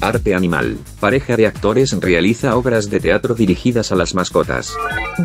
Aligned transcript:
Arte 0.00 0.34
Animal. 0.34 0.78
Pareja 0.98 1.36
de 1.36 1.46
actores 1.46 1.92
realiza 2.00 2.56
obras 2.56 2.88
de 2.88 3.00
teatro 3.00 3.34
dirigidas 3.34 3.92
a 3.92 3.96
las 3.96 4.14
mascotas. 4.14 4.72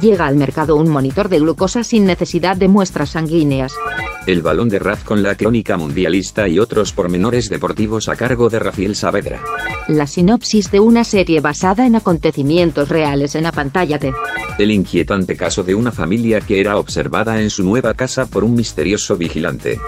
Llega 0.01 0.27
al 0.27 0.35
mercado 0.35 0.75
un 0.75 0.89
monitor 0.89 1.29
de 1.29 1.39
glucosa 1.39 1.83
sin 1.83 2.05
necesidad 2.05 2.57
de 2.57 2.67
muestras 2.67 3.11
sanguíneas. 3.11 3.73
El 4.27 4.41
balón 4.41 4.69
de 4.69 4.79
Raz 4.79 5.03
con 5.03 5.23
la 5.23 5.35
crónica 5.35 5.77
mundialista 5.77 6.47
y 6.47 6.59
otros 6.59 6.91
pormenores 6.91 7.49
deportivos 7.49 8.09
a 8.09 8.15
cargo 8.15 8.49
de 8.49 8.59
Rafael 8.59 8.95
Saavedra. 8.95 9.39
La 9.87 10.07
sinopsis 10.07 10.71
de 10.71 10.79
una 10.79 11.03
serie 11.03 11.39
basada 11.41 11.85
en 11.85 11.95
acontecimientos 11.95 12.89
reales 12.89 13.35
en 13.35 13.43
la 13.43 13.51
pantalla 13.51 13.97
de 13.99 14.13
El 14.57 14.71
inquietante 14.71 15.37
caso 15.37 15.63
de 15.63 15.75
una 15.75 15.91
familia 15.91 16.41
que 16.41 16.59
era 16.59 16.77
observada 16.77 17.41
en 17.41 17.49
su 17.49 17.63
nueva 17.63 17.93
casa 17.93 18.25
por 18.25 18.43
un 18.43 18.55
misterioso 18.55 19.15
vigilante. 19.15 19.79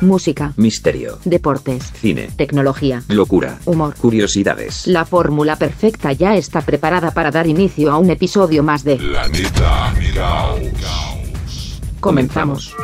música, 0.00 0.52
Misterio. 0.56 1.18
deportes, 1.24 1.92
Cine. 2.00 2.28
tecnología, 2.36 3.02
Locura. 3.08 3.58
humor. 3.64 3.94
Curiosidades. 4.34 4.88
La 4.88 5.04
fórmula 5.04 5.54
perfecta 5.54 6.12
ya 6.12 6.34
está 6.34 6.60
preparada 6.60 7.12
para 7.12 7.30
dar 7.30 7.46
inicio 7.46 7.92
a 7.92 7.98
un 7.98 8.10
episodio 8.10 8.64
más 8.64 8.82
de 8.82 8.96
Planeta 8.96 9.94
Caos. 10.12 11.80
Comenzamos. 12.00 12.74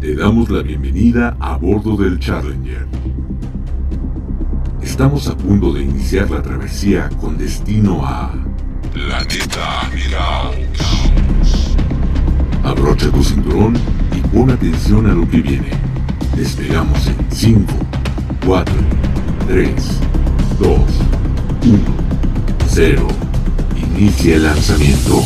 Te 0.00 0.14
damos 0.14 0.50
la 0.50 0.62
bienvenida 0.62 1.38
a 1.40 1.56
bordo 1.56 1.96
del 1.96 2.18
Challenger. 2.18 2.86
Estamos 4.82 5.28
a 5.28 5.36
punto 5.38 5.72
de 5.72 5.84
iniciar 5.84 6.30
la 6.30 6.42
travesía 6.42 7.08
con 7.18 7.38
destino 7.38 8.04
a 8.04 8.34
Planeta 8.92 9.90
Caos. 10.10 11.76
Abrocha 12.62 13.10
tu 13.10 13.24
cinturón 13.24 13.74
y 14.14 14.20
pon 14.28 14.50
atención 14.50 15.06
a 15.06 15.14
lo 15.14 15.26
que 15.30 15.40
viene. 15.40 15.85
Despegamos 16.36 17.06
en 17.06 17.16
5, 17.30 17.72
4, 18.44 18.74
3, 19.48 19.74
2, 20.60 20.70
1, 20.70 21.78
0. 22.68 23.08
Inicia 23.96 24.36
el 24.36 24.42
lanzamiento. 24.42 25.22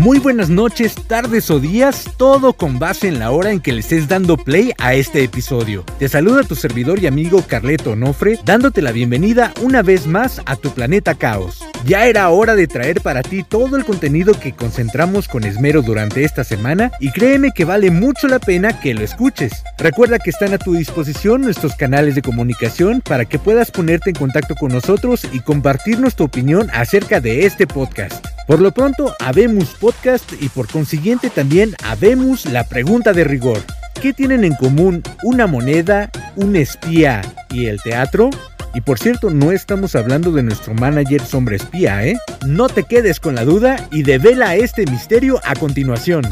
Muy 0.00 0.18
buenas 0.18 0.48
noches, 0.48 0.94
tardes 0.94 1.50
o 1.50 1.60
días, 1.60 2.06
todo 2.16 2.54
con 2.54 2.78
base 2.78 3.06
en 3.06 3.18
la 3.18 3.32
hora 3.32 3.50
en 3.50 3.60
que 3.60 3.74
le 3.74 3.80
estés 3.80 4.08
dando 4.08 4.38
play 4.38 4.72
a 4.78 4.94
este 4.94 5.22
episodio. 5.22 5.84
Te 5.98 6.08
saluda 6.08 6.42
tu 6.42 6.54
servidor 6.54 7.00
y 7.00 7.06
amigo 7.06 7.44
Carleto 7.46 7.90
Onofre, 7.90 8.38
dándote 8.46 8.80
la 8.80 8.92
bienvenida 8.92 9.52
una 9.60 9.82
vez 9.82 10.06
más 10.06 10.40
a 10.46 10.56
tu 10.56 10.70
planeta 10.70 11.16
Caos. 11.16 11.62
Ya 11.84 12.06
era 12.06 12.30
hora 12.30 12.54
de 12.54 12.66
traer 12.66 13.02
para 13.02 13.20
ti 13.20 13.42
todo 13.42 13.76
el 13.76 13.84
contenido 13.84 14.32
que 14.40 14.54
concentramos 14.54 15.28
con 15.28 15.44
esmero 15.44 15.82
durante 15.82 16.24
esta 16.24 16.44
semana 16.44 16.90
y 16.98 17.12
créeme 17.12 17.50
que 17.54 17.66
vale 17.66 17.90
mucho 17.90 18.26
la 18.26 18.38
pena 18.38 18.80
que 18.80 18.94
lo 18.94 19.02
escuches. 19.02 19.52
Recuerda 19.76 20.18
que 20.18 20.30
están 20.30 20.54
a 20.54 20.58
tu 20.58 20.72
disposición 20.72 21.42
nuestros 21.42 21.74
canales 21.74 22.14
de 22.14 22.22
comunicación 22.22 23.02
para 23.02 23.26
que 23.26 23.38
puedas 23.38 23.70
ponerte 23.70 24.08
en 24.08 24.16
contacto 24.16 24.54
con 24.54 24.72
nosotros 24.72 25.26
y 25.30 25.40
compartirnos 25.40 26.16
tu 26.16 26.24
opinión 26.24 26.70
acerca 26.72 27.20
de 27.20 27.44
este 27.44 27.66
podcast. 27.66 28.24
Por 28.50 28.60
lo 28.60 28.72
pronto, 28.72 29.14
habemos 29.20 29.76
podcast 29.76 30.32
y 30.40 30.48
por 30.48 30.66
consiguiente 30.66 31.30
también 31.30 31.76
habemos 31.84 32.46
la 32.46 32.64
pregunta 32.64 33.12
de 33.12 33.22
rigor. 33.22 33.58
¿Qué 34.02 34.12
tienen 34.12 34.42
en 34.42 34.56
común 34.56 35.04
una 35.22 35.46
moneda, 35.46 36.10
un 36.34 36.56
espía 36.56 37.22
y 37.52 37.66
el 37.66 37.80
teatro? 37.80 38.28
Y 38.74 38.80
por 38.80 38.98
cierto, 38.98 39.30
no 39.30 39.52
estamos 39.52 39.94
hablando 39.94 40.32
de 40.32 40.42
nuestro 40.42 40.74
manager 40.74 41.24
sombra 41.24 41.54
espía, 41.54 42.04
¿eh? 42.04 42.18
No 42.44 42.68
te 42.68 42.82
quedes 42.82 43.20
con 43.20 43.36
la 43.36 43.44
duda 43.44 43.86
y 43.92 44.02
devela 44.02 44.56
este 44.56 44.84
misterio 44.84 45.40
a 45.44 45.54
continuación. 45.54 46.24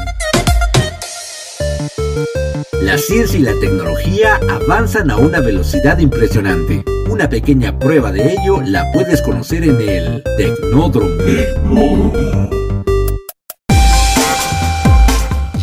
La 2.81 2.97
ciencia 2.97 3.39
y 3.39 3.43
la 3.43 3.53
tecnología 3.61 4.41
avanzan 4.49 5.09
a 5.09 5.15
una 5.15 5.39
velocidad 5.39 5.99
impresionante. 5.99 6.83
Una 7.09 7.27
pequeña 7.27 7.77
prueba 7.77 8.11
de 8.11 8.33
ello 8.33 8.61
la 8.61 8.91
puedes 8.91 9.21
conocer 9.21 9.63
en 9.63 9.81
el 9.81 10.23
Tecnódromo. 10.37 12.58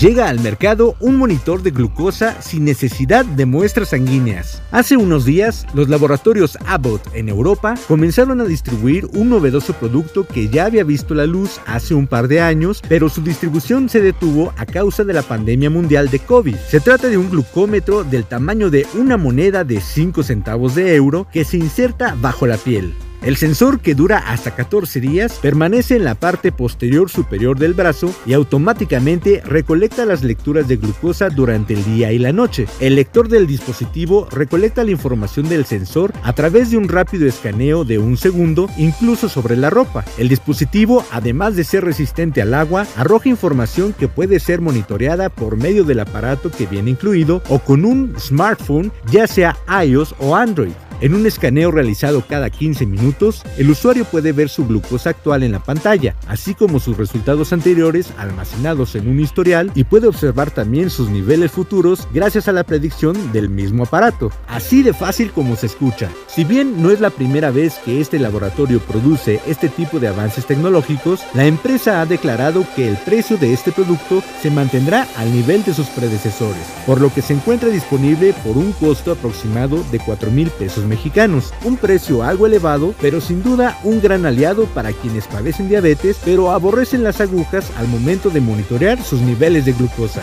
Llega 0.01 0.29
al 0.29 0.41
mercado 0.41 0.95
un 1.01 1.17
monitor 1.17 1.63
de 1.63 1.71
glucosa 1.71 2.43
sin 2.43 2.67
necesidad 2.67 3.25
de 3.25 3.47
muestras 3.47 3.91
sanguíneas. 3.91 4.61
Hace 4.71 4.99
unos 4.99 5.25
días, 5.25 5.67
los 5.73 5.89
laboratorios 5.89 6.59
Abbott 6.67 7.01
en 7.15 7.31
Europa 7.31 7.77
comenzaron 7.89 8.43
a 8.43 8.45
distribuir 8.45 9.07
un 9.15 9.31
novedoso 9.31 9.73
producto 9.73 10.27
que 10.27 10.51
ya 10.51 10.67
había 10.67 10.85
visto 10.85 11.15
la 11.15 11.25
luz 11.25 11.63
hace 11.65 11.95
un 11.95 12.07
par 12.07 12.29
de 12.29 12.43
años, 12.43 12.83
pero 12.87 13.09
su 13.09 13.23
distribución 13.23 13.89
se 13.89 14.03
detuvo 14.03 14.53
a 14.59 14.67
causa 14.67 15.03
de 15.03 15.15
la 15.15 15.23
pandemia 15.23 15.71
mundial 15.71 16.11
de 16.11 16.19
COVID. 16.19 16.57
Se 16.57 16.81
trata 16.81 17.09
de 17.09 17.17
un 17.17 17.31
glucómetro 17.31 18.05
del 18.05 18.27
tamaño 18.27 18.69
de 18.69 18.87
una 18.93 19.17
moneda 19.17 19.65
de 19.65 19.81
5 19.81 20.23
centavos 20.23 20.75
de 20.75 20.95
euro 20.95 21.27
que 21.33 21.47
se 21.47 21.57
inserta 21.57 22.15
bajo 22.21 22.47
la 22.47 22.59
piel. 22.59 22.93
El 23.27 23.37
sensor, 23.37 23.81
que 23.81 23.97
dura 23.97 24.19
hasta 24.19 24.55
14 24.55 25.01
días, 25.01 25.41
permanece 25.43 25.97
en 25.97 26.05
la 26.05 26.15
parte 26.15 26.53
posterior 26.53 27.11
superior 27.11 27.59
del 27.59 27.75
brazo 27.75 28.15
y 28.25 28.35
automáticamente 28.35 29.43
recolecta 29.45 30.07
las 30.07 30.23
lecturas 30.23 30.69
de 30.69 30.77
glucosa 30.77 31.29
durante 31.29 31.75
el 31.75 31.85
día 31.85 32.13
y 32.13 32.21
la 32.21 32.33
noche. 32.33 32.69
El 32.79 32.95
lector 32.95 33.29
del 33.29 33.49
dispositivo 33.49 34.29
recolecta 34.31 34.85
la 34.85 34.93
información 34.93 35.49
del 35.49 35.65
sensor 35.65 36.13
a 36.23 36.35
través 36.35 36.71
de 36.71 36.77
un 36.77 36.89
rápido 36.89 37.27
escaneo 37.27 37.85
de 37.85 37.99
un 37.99 38.17
segundo, 38.17 38.71
incluso 38.79 39.29
sobre 39.29 39.57
la 39.57 39.71
ropa. 39.71 40.05
El 40.19 40.29
dispositivo, 40.29 41.05
además 41.11 41.57
de 41.57 41.65
ser 41.65 41.85
resistente 41.85 42.43
al 42.43 42.55
agua, 42.55 42.87
arroja 42.97 43.29
información 43.29 43.93
que 43.93 44.07
puede 44.07 44.39
ser 44.39 44.61
monitoreada 44.61 45.31
por 45.31 45.57
medio 45.57 45.83
del 45.83 45.99
aparato 45.99 46.53
que 46.53 46.67
viene 46.67 46.93
incluido 46.93 47.43
o 47.49 47.59
con 47.59 47.85
un 47.85 48.15
smartphone, 48.21 48.93
ya 49.11 49.27
sea 49.27 49.57
iOS 49.83 50.15
o 50.21 50.37
Android. 50.37 50.86
En 50.99 51.15
un 51.15 51.27
escaneo 51.27 51.71
realizado 51.71 52.25
cada 52.27 52.49
15 52.49 52.87
minutos, 52.87 53.43
el 53.59 53.69
usuario 53.69 54.07
puede 54.07 54.33
ver 54.33 54.49
su 54.49 54.67
glucosa 54.67 55.11
actual 55.11 55.43
en 55.43 55.53
la 55.53 55.59
pantalla, 55.63 56.17
así 56.27 56.55
como 56.55 56.81
sus 56.81 56.97
resultados 56.97 57.53
anteriores 57.53 58.15
almacenados 58.17 58.95
en 58.95 59.07
un 59.07 59.21
historial 59.21 59.71
y 59.75 59.85
puede 59.85 60.07
observar 60.07 60.51
también 60.51 60.89
sus 60.89 61.11
niveles 61.11 61.53
futuros 61.53 62.09
gracias 62.15 62.49
a 62.49 62.53
la 62.53 62.65
predicción 62.65 63.31
del 63.31 63.51
mismo 63.51 63.83
aparato. 63.83 64.33
Así 64.49 64.83
de 64.83 64.95
fácil 64.95 65.33
como 65.33 65.55
se 65.57 65.67
escucha. 65.67 66.09
Si 66.29 66.45
bien 66.45 66.83
no 66.83 66.91
es 66.91 67.01
la 67.01 67.11
primera 67.11 67.51
vez 67.51 67.75
que 67.85 68.01
este 68.01 68.19
laboratorio 68.19 68.81
produce 68.81 69.43
este 69.47 69.69
tipo 69.69 70.01
de 70.01 70.09
avances 70.09 70.47
tecnológicos, 70.47 71.21
la 71.35 71.45
empresa 71.45 72.01
ha 72.01 72.07
declarado 72.07 72.65
que 72.75 72.89
el 72.89 72.97
precio 72.97 73.37
de 73.37 73.53
este 73.53 73.71
producto 73.71 74.23
se 74.41 74.51
mantendrá 74.51 75.07
al 75.19 75.31
nivel 75.31 75.63
de 75.63 75.75
sus 75.75 75.89
predecesores, 75.89 76.65
por 76.87 77.03
lo 77.03 77.13
que 77.13 77.21
se 77.21 77.35
encuentra 77.35 77.69
disponible 77.69 78.33
por 78.43 78.57
un 78.57 78.73
costo 78.73 79.13
aproximado 79.13 79.85
de 79.93 79.99
4 79.99 80.31
mil 80.31 80.49
pesos 80.49 80.86
mexicanos, 80.87 81.53
un 81.65 81.77
precio 81.77 82.23
algo 82.23 82.47
elevado, 82.47 82.95
pero 83.01 83.21
sin 83.21 83.43
duda 83.43 83.79
un 83.85 84.01
gran 84.01 84.27
aliado 84.27 84.65
para 84.67 84.93
quienes 84.93 85.27
padecen 85.27 85.69
diabetes, 85.69 86.19
pero 86.25 86.51
aborrecen 86.51 87.03
las 87.03 87.21
agujas 87.21 87.71
al 87.77 87.89
momento 87.89 88.31
de 88.31 88.41
monitorear 88.41 89.03
sus 89.03 89.21
niveles 89.21 89.65
de 89.65 89.73
glucosa. 89.73 90.23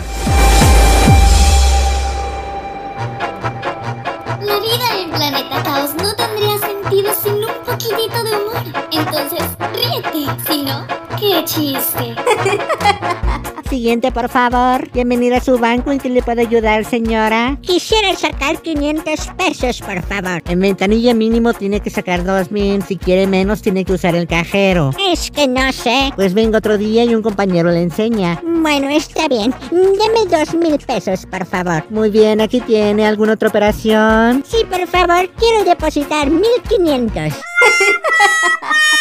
La 4.41 4.59
vida 4.59 5.01
en 5.01 5.09
Planeta 5.11 5.63
Caos 5.63 5.91
no 5.95 6.13
tendría 6.15 6.57
sentido 6.59 7.11
sin 7.23 7.33
un 7.35 7.65
poquitito 7.65 8.23
de 8.23 8.31
humor. 8.31 8.85
Entonces, 8.91 9.41
ríete. 9.73 10.43
Si 10.47 10.63
no, 10.63 10.85
qué 11.23 11.45
chiste. 11.45 12.15
Siguiente, 13.69 14.11
por 14.11 14.29
favor. 14.29 14.91
Bienvenida 14.91 15.37
a 15.37 15.41
su 15.41 15.57
banco. 15.57 15.91
¿En 15.91 15.99
qué 15.99 16.09
le 16.09 16.21
puedo 16.21 16.41
ayudar, 16.41 16.85
señora? 16.85 17.57
Quisiera 17.61 18.13
sacar 18.13 18.61
500 18.61 19.27
pesos, 19.35 19.81
por 19.81 20.03
favor. 20.03 20.43
En 20.47 20.59
ventanilla 20.59 21.13
mínimo 21.15 21.53
tiene 21.53 21.79
que 21.79 21.89
sacar 21.89 22.23
2000. 22.23 22.83
Si 22.83 22.97
quiere 22.97 23.25
menos, 23.25 23.63
tiene 23.63 23.83
que 23.83 23.93
usar 23.93 24.15
el 24.15 24.27
cajero. 24.27 24.91
Es 25.11 25.31
que 25.31 25.47
no 25.47 25.71
sé. 25.71 26.11
Pues 26.15 26.35
venga 26.35 26.59
otro 26.59 26.77
día 26.77 27.03
y 27.05 27.15
un 27.15 27.23
compañero 27.23 27.71
le 27.71 27.81
enseña. 27.81 28.39
Bueno, 28.43 28.89
está 28.89 29.27
bien. 29.27 29.55
Deme 29.71 30.29
dos 30.29 30.53
mil 30.53 30.77
pesos, 30.77 31.25
por 31.25 31.45
favor. 31.45 31.83
Muy 31.89 32.11
bien, 32.11 32.41
aquí 32.41 32.61
tiene. 32.61 33.07
¿Alguna 33.07 33.33
otra 33.33 33.49
operación? 33.49 34.43
Sí, 34.47 34.57
por 34.69 34.85
favor, 34.87 35.29
quiero 35.39 35.63
depositar 35.63 36.29
mil 36.29 36.61
quinientos. 36.69 37.33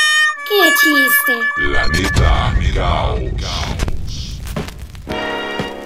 ¡Qué 0.53 0.69
chiste! 0.75 1.33
Planeta 1.57 2.55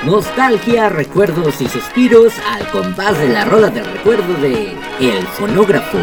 Nostalgia, 0.04 0.88
recuerdos 0.88 1.60
y 1.60 1.68
suspiros 1.68 2.32
al 2.50 2.68
compás 2.70 3.16
de 3.16 3.28
la 3.28 3.44
rola 3.44 3.68
del 3.68 3.84
recuerdo 3.84 4.34
de 4.34 4.76
El 4.98 5.24
Fonógrafo. 5.28 5.98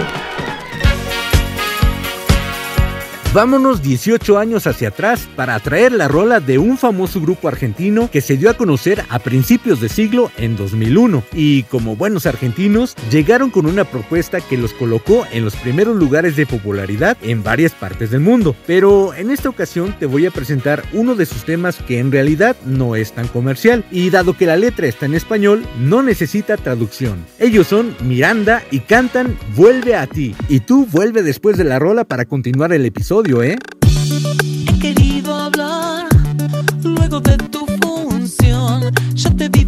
Vámonos 3.34 3.82
18 3.82 4.38
años 4.38 4.68
hacia 4.68 4.90
atrás 4.90 5.28
para 5.36 5.60
traer 5.60 5.92
la 5.92 6.08
rola 6.08 6.40
de 6.40 6.60
un 6.60 6.78
famoso 6.78 7.20
grupo 7.20 7.48
argentino 7.48 8.12
que 8.12 8.22
se 8.22 8.38
dio 8.38 8.48
a 8.48 8.54
conocer 8.54 9.04
a 9.10 9.18
principios 9.18 9.82
de 9.82 9.90
siglo 9.90 10.30
en 10.38 10.56
2001 10.56 11.24
y 11.34 11.64
como 11.64 11.96
buenos 11.96 12.28
argentinos 12.28 12.96
llegaron 13.10 13.50
con 13.50 13.66
una 13.66 13.86
propuesta 13.86 14.40
que 14.40 14.56
los 14.56 14.72
colocó 14.74 15.26
en 15.32 15.44
los 15.46 15.56
primeros 15.56 15.96
lugares 15.96 16.36
de 16.36 16.46
popularidad 16.46 17.18
en 17.24 17.42
varias 17.42 17.72
partes 17.72 18.12
del 18.12 18.20
mundo. 18.20 18.56
Pero 18.68 19.16
en 19.16 19.32
esta 19.32 19.50
ocasión 19.50 19.96
te 19.98 20.06
voy 20.06 20.28
a 20.28 20.32
presentar 20.32 20.84
uno 20.94 21.16
de 21.16 21.26
sus 21.26 21.44
temas 21.44 21.78
que 21.88 21.98
en 21.98 22.12
realidad 22.12 22.56
no 22.68 22.96
es 22.96 23.14
tan 23.14 23.28
comercial 23.28 23.84
y 23.90 24.12
dado 24.12 24.38
que 24.38 24.46
la 24.46 24.58
letra 24.58 24.86
está 24.86 25.08
en 25.08 25.16
español 25.16 25.66
no 25.80 26.04
necesita 26.04 26.56
traducción. 26.56 27.26
Ellos 27.40 27.66
son 27.66 27.96
Miranda 28.04 28.62
y 28.70 28.82
cantan 28.82 29.36
Vuelve 29.56 29.96
a 29.96 30.06
ti 30.06 30.36
y 30.50 30.60
tú 30.60 30.86
vuelve 30.86 31.24
después 31.24 31.58
de 31.58 31.64
la 31.64 31.80
rola 31.80 32.04
para 32.04 32.26
continuar 32.26 32.74
el 32.74 32.86
episodio 32.86 33.23
¿eh? 33.26 33.56
He 33.86 34.80
querido 34.80 35.34
hablar 35.34 36.08
luego 36.84 37.22
de 37.22 37.38
tu 37.38 37.66
función. 37.82 38.92
Ya 39.16 39.30
te 39.30 39.48
vi 39.48 39.64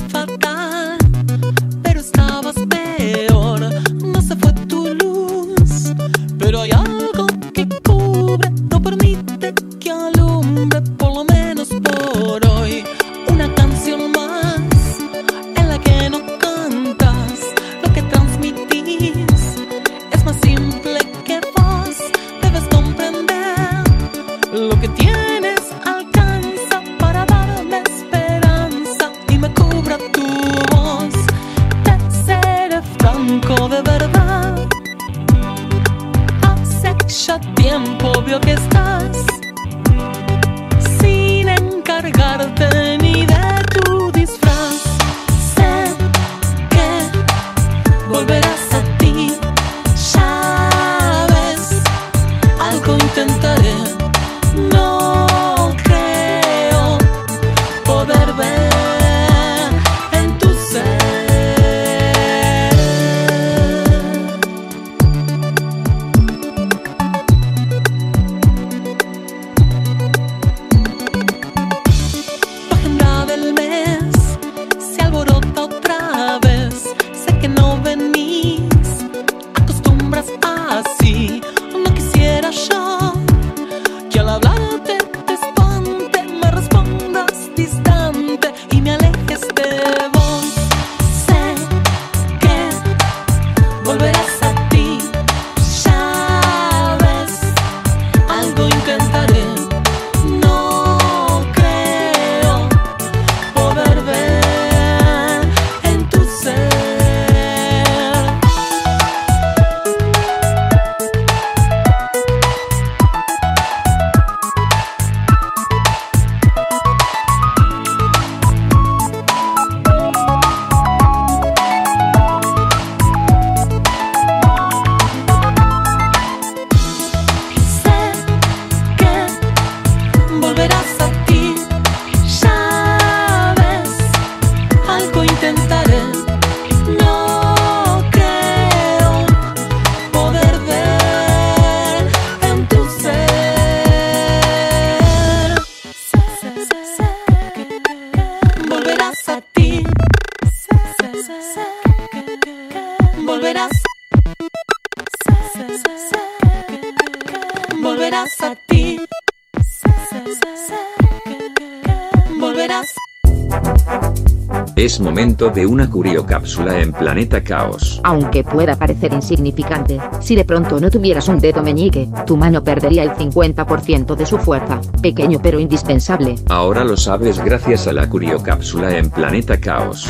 De 165.36 165.66
una 165.66 165.90
curiocápsula 165.90 166.80
en 166.80 166.94
Planeta 166.94 167.44
Caos. 167.44 168.00
Aunque 168.06 168.46
pueda 168.46 168.78
parecer 168.78 169.12
insignificante, 169.12 170.00
si 170.22 170.34
de 170.34 170.46
pronto 170.46 170.80
no 170.80 170.90
tuvieras 170.90 171.28
un 171.28 171.40
dedo 171.40 171.62
meñique, 171.62 172.08
tu 172.26 172.38
mano 172.38 172.64
perdería 172.64 173.04
el 173.04 173.12
50% 173.12 174.16
de 174.16 174.26
su 174.26 174.38
fuerza. 174.38 174.80
Pequeño 175.02 175.40
pero 175.44 175.60
indispensable. 175.60 176.36
Ahora 176.48 176.86
lo 176.86 176.96
sabes 176.96 177.44
gracias 177.44 177.86
a 177.86 177.92
la 177.92 178.08
curiocápsula 178.08 178.98
en 178.98 179.10
Planeta 179.10 179.60
Caos. 179.60 180.08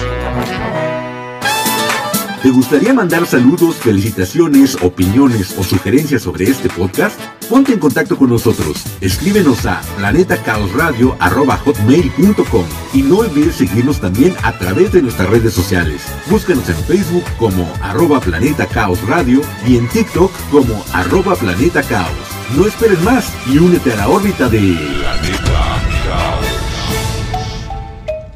¿Te 2.46 2.52
gustaría 2.52 2.94
mandar 2.94 3.26
saludos, 3.26 3.78
felicitaciones, 3.78 4.78
opiniones 4.84 5.58
o 5.58 5.64
sugerencias 5.64 6.22
sobre 6.22 6.46
este 6.46 6.70
podcast? 6.70 7.20
Ponte 7.50 7.74
en 7.74 7.80
contacto 7.80 8.18
con 8.18 8.30
nosotros. 8.30 8.84
Escríbenos 9.02 9.66
a 9.66 9.82
planetacaosradio.com 9.98 12.66
y 12.94 13.02
no 13.02 13.18
olvides 13.18 13.56
seguirnos 13.56 14.00
también 14.00 14.36
a 14.44 14.56
través 14.60 14.92
de 14.92 15.02
nuestras 15.02 15.28
redes 15.28 15.56
sociales. 15.56 16.04
Búscanos 16.30 16.70
en 16.70 16.76
Facebook 16.76 17.24
como 17.40 17.68
arroba 17.82 18.20
Planeta 18.20 18.68
Caos 18.68 19.02
Radio 19.08 19.42
y 19.66 19.78
en 19.78 19.90
TikTok 19.90 20.32
como 20.52 20.86
arroba 20.94 21.36
Planeta 21.36 21.82
Caos. 21.82 22.14
No 22.56 22.68
esperes 22.68 23.02
más 23.02 23.34
y 23.48 23.58
únete 23.58 23.92
a 23.94 23.96
la 23.96 24.08
órbita 24.08 24.48
de 24.50 24.60
Planeta 24.60 25.82
Caos. 26.06 26.46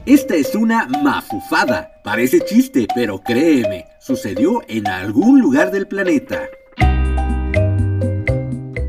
Esta 0.07 0.33
es 0.33 0.55
una 0.55 0.87
mafufada. 0.87 1.91
Parece 2.03 2.39
chiste, 2.39 2.87
pero 2.95 3.21
créeme, 3.21 3.88
sucedió 4.09 4.63
en 4.67 4.87
algún 4.87 5.39
lugar 5.39 5.69
del 5.69 5.87
planeta. 5.87 6.49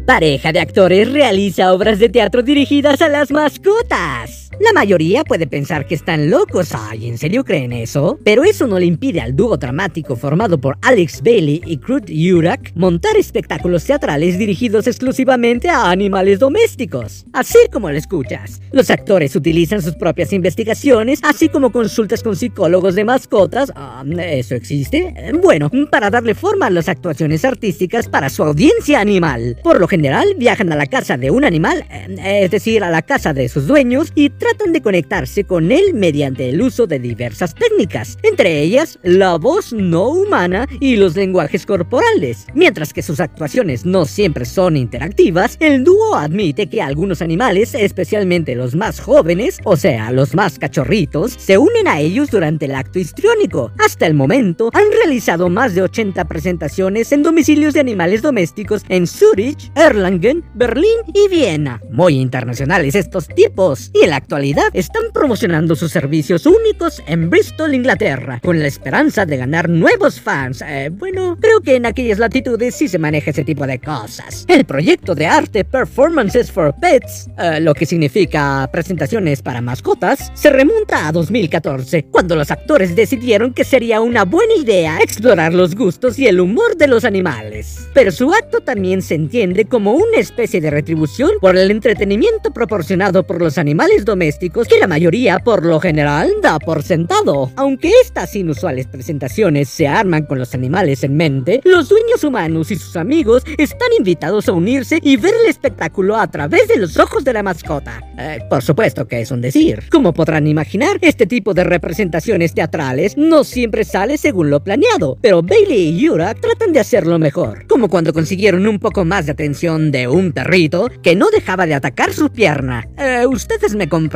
Pareja 0.07 0.51
de 0.51 0.61
actores 0.61 1.13
realiza 1.13 1.75
obras 1.75 1.99
de 1.99 2.09
teatro 2.09 2.43
dirigidas 2.43 3.03
a 3.03 3.09
las 3.11 3.31
mascotas. 3.31 4.50
La 4.61 4.75
mayoría 4.75 5.25
puede 5.25 5.47
pensar 5.47 5.87
que 5.87 5.95
están 5.95 6.31
locos. 6.31 6.75
Ay, 6.75 7.09
¿en 7.09 7.17
serio 7.17 7.45
creen 7.45 7.73
eso? 7.73 8.19
Pero 8.23 8.45
eso 8.45 8.67
no 8.67 8.79
le 8.79 8.85
impide 8.85 9.23
al 9.23 9.35
dúo 9.35 9.57
dramático 9.57 10.17
formado 10.17 10.61
por 10.61 10.77
Alex 10.83 11.23
Bailey 11.23 11.63
y 11.65 11.79
Kurt 11.79 12.11
Yurak 12.11 12.73
montar 12.75 13.17
espectáculos 13.17 13.85
teatrales 13.85 14.39
dirigidos 14.39 14.87
exclusivamente 14.87 15.71
a 15.71 15.91
animales 15.91 16.41
domésticos. 16.41 17.25
Así 17.33 17.57
como 17.73 17.91
lo 17.91 17.97
escuchas. 17.97 18.61
Los 18.71 18.91
actores 18.91 19.35
utilizan 19.35 19.81
sus 19.81 19.95
propias 19.95 20.31
investigaciones, 20.35 21.21
así 21.23 21.49
como 21.49 21.73
consultas 21.73 22.23
con 22.23 22.37
psicólogos 22.37 22.95
de 22.95 23.05
mascotas. 23.05 23.73
Ah, 23.75 24.05
¿Eso 24.19 24.57
existe? 24.57 25.15
Bueno, 25.43 25.71
para 25.91 26.11
darle 26.11 26.35
forma 26.35 26.67
a 26.67 26.71
las 26.71 26.91
actuaciones 26.91 27.47
artísticas 27.47 28.11
para 28.11 28.29
su 28.29 28.43
audiencia 28.43 29.01
animal. 29.01 29.57
Por 29.65 29.81
lo 29.81 29.89
general, 29.89 30.35
viajan 30.37 30.71
a 30.71 30.77
la 30.77 30.85
casa 30.85 31.17
de 31.17 31.31
un 31.31 31.47
animal, 31.47 31.87
eh, 31.91 32.43
es 32.43 32.51
decir, 32.51 32.85
a 32.85 32.91
la 32.91 33.01
casa 33.01 33.33
de 33.33 33.49
sus 33.49 33.67
dueños, 33.67 34.13
y 34.15 34.29
tratan 34.29 34.50
de 34.59 34.83
conectarse 34.83 35.45
con 35.45 35.73
él 35.73 35.95
mediante 35.95 36.49
el 36.51 36.61
uso 36.61 36.87
de 36.87 36.99
diversas 36.99 37.55
técnicas, 37.55 38.19
entre 38.23 38.61
ellas 38.61 38.99
la 39.03 39.37
voz 39.37 39.73
no 39.73 40.09
humana 40.09 40.69
y 40.81 40.97
los 40.97 41.17
lenguajes 41.17 41.65
corporales. 41.65 42.47
Mientras 42.55 42.93
que 42.93 43.03
sus 43.03 43.21
actuaciones 43.21 43.87
no 43.87 44.05
siempre 44.05 44.45
son 44.45 44.77
interactivas, 44.77 45.57
el 45.61 45.85
dúo 45.85 46.15
admite 46.15 46.69
que 46.69 46.83
algunos 46.83 47.23
animales, 47.23 47.75
especialmente 47.75 48.55
los 48.55 48.75
más 48.75 49.01
jóvenes, 49.01 49.59
o 49.65 49.77
sea, 49.77 50.13
los 50.13 50.35
más 50.35 50.59
cachorritos, 50.59 51.33
se 51.39 51.57
unen 51.57 51.89
a 51.89 52.01
ellos 52.01 52.31
durante 52.31 52.67
el 52.67 52.75
acto 52.75 52.99
histriónico. 52.99 53.73
Hasta 53.79 54.07
el 54.07 54.15
momento, 54.15 54.71
han 54.75 54.91
realizado 54.93 55.49
más 55.49 55.75
de 55.75 55.83
80 55.83 56.27
presentaciones 56.27 57.13
en 57.13 57.23
domicilios 57.23 57.73
de 57.75 57.81
animales 57.81 58.21
domésticos 58.21 58.85
en 58.89 59.07
Zurich, 59.07 59.71
Erlangen, 59.75 60.45
Berlín 60.55 60.99
y 61.15 61.29
Viena. 61.29 61.81
Muy 61.91 62.17
internacionales 62.17 62.95
estos 62.95 63.29
tipos, 63.29 63.91
y 63.95 64.05
en 64.05 64.11
la 64.11 64.17
actualidad 64.41 64.71
están 64.73 65.03
promocionando 65.13 65.77
sus 65.77 65.93
servicios 65.93 66.47
únicos 66.47 67.03
en 67.07 67.29
Bristol, 67.29 67.75
Inglaterra, 67.75 68.41
con 68.43 68.59
la 68.59 68.69
esperanza 68.69 69.27
de 69.27 69.37
ganar 69.37 69.69
nuevos 69.69 70.19
fans. 70.19 70.65
Eh, 70.67 70.89
bueno, 70.91 71.37
creo 71.39 71.61
que 71.61 71.77
en 71.77 71.85
aquellas 71.85 72.19
latitudes 72.19 72.75
sí 72.75 72.89
se 72.89 72.99
maneja 72.99 73.33
ese 73.33 73.45
tipo 73.45 73.67
de 73.67 73.79
cosas. 73.79 74.47
El 74.49 74.65
proyecto 74.65 75.15
de 75.15 75.27
arte 75.27 75.63
Performances 75.67 76.51
for 76.51 76.75
Pets, 76.81 77.29
eh, 77.37 77.61
lo 77.61 77.75
que 77.75 77.85
significa 77.85 78.67
presentaciones 78.73 79.43
para 79.43 79.61
mascotas, 79.61 80.33
se 80.33 80.49
remonta 80.49 81.09
a 81.09 81.13
2014, 81.13 82.05
cuando 82.05 82.35
los 82.35 82.51
actores 82.51 82.97
decidieron 82.97 83.53
que 83.53 83.65
sería 83.65 84.01
una 84.01 84.25
buena 84.25 84.55
idea 84.55 85.01
explorar 85.03 85.53
los 85.53 85.75
gustos 85.75 86.19
y 86.19 86.29
el 86.29 86.41
humor 86.41 86.79
de 86.79 86.89
los 86.89 87.05
animales. 87.05 87.91
Pero 87.93 88.11
su 88.11 88.33
acto 88.33 88.61
también 88.61 89.03
se 89.03 89.17
entiende 89.17 89.67
como 89.67 89.93
una 89.93 90.17
especie 90.17 90.63
de 90.63 90.71
retribución 90.71 91.33
por 91.43 91.59
el 91.59 91.71
entretenimiento 91.71 92.53
proporcionado 92.55 93.27
por 93.27 93.43
los 93.43 93.59
animales 93.59 94.07
domésticos 94.07 94.30
que 94.39 94.79
la 94.79 94.87
mayoría 94.87 95.39
por 95.39 95.65
lo 95.65 95.81
general 95.81 96.31
da 96.43 96.59
por 96.59 96.83
sentado. 96.83 97.51
Aunque 97.57 97.91
estas 98.03 98.35
inusuales 98.37 98.87
presentaciones 98.87 99.69
se 99.69 99.89
arman 99.89 100.25
con 100.25 100.39
los 100.39 100.55
animales 100.55 101.05
en 101.05 101.17
mente, 101.17 101.61
los 101.65 101.89
dueños 101.89 102.23
humanos 102.25 102.71
y 102.71 102.77
sus 102.77 102.97
amigos 102.97 103.43
están 103.59 103.89
invitados 103.97 104.49
a 104.49 104.53
unirse 104.53 104.99
y 105.03 105.17
ver 105.17 105.35
el 105.43 105.49
espectáculo 105.49 106.17
a 106.17 106.27
través 106.31 106.69
de 106.69 106.77
los 106.77 106.97
ojos 106.99 107.25
de 107.25 107.33
la 107.33 107.43
mascota. 107.43 108.03
Eh, 108.19 108.41
por 108.49 108.63
supuesto 108.63 109.07
que 109.07 109.21
es 109.21 109.31
un 109.31 109.41
decir. 109.41 109.85
Como 109.91 110.13
podrán 110.13 110.47
imaginar, 110.47 110.99
este 111.01 111.27
tipo 111.27 111.55
de 111.55 111.65
representaciones 111.65 112.55
teatrales 112.55 113.17
no 113.17 113.45
siempre 113.45 113.85
sale 113.85 114.19
según 114.19 114.51
lo 114.51 114.63
planeado, 114.63 115.19
pero 115.21 115.43
Bailey 115.43 115.89
y 115.89 116.01
Yura 116.01 116.35
tratan 116.35 116.73
de 116.73 116.81
hacerlo 116.81 117.19
mejor, 117.19 117.67
como 117.67 117.89
cuando 117.89 118.13
consiguieron 118.13 118.67
un 118.67 118.79
poco 118.79 119.05
más 119.05 119.27
de 119.27 119.33
atención 119.33 119.91
de 119.91 120.09
un 120.09 120.33
perrito 120.33 120.89
que 121.03 121.17
no 121.17 121.31
dejaba 121.31 121.67
de 121.67 121.75
atacar 121.75 122.13
su 122.13 122.31
pierna. 122.31 122.89
Eh, 122.99 123.27
ustedes 123.27 123.75
me 123.75 123.89
comprenden. 123.89 124.10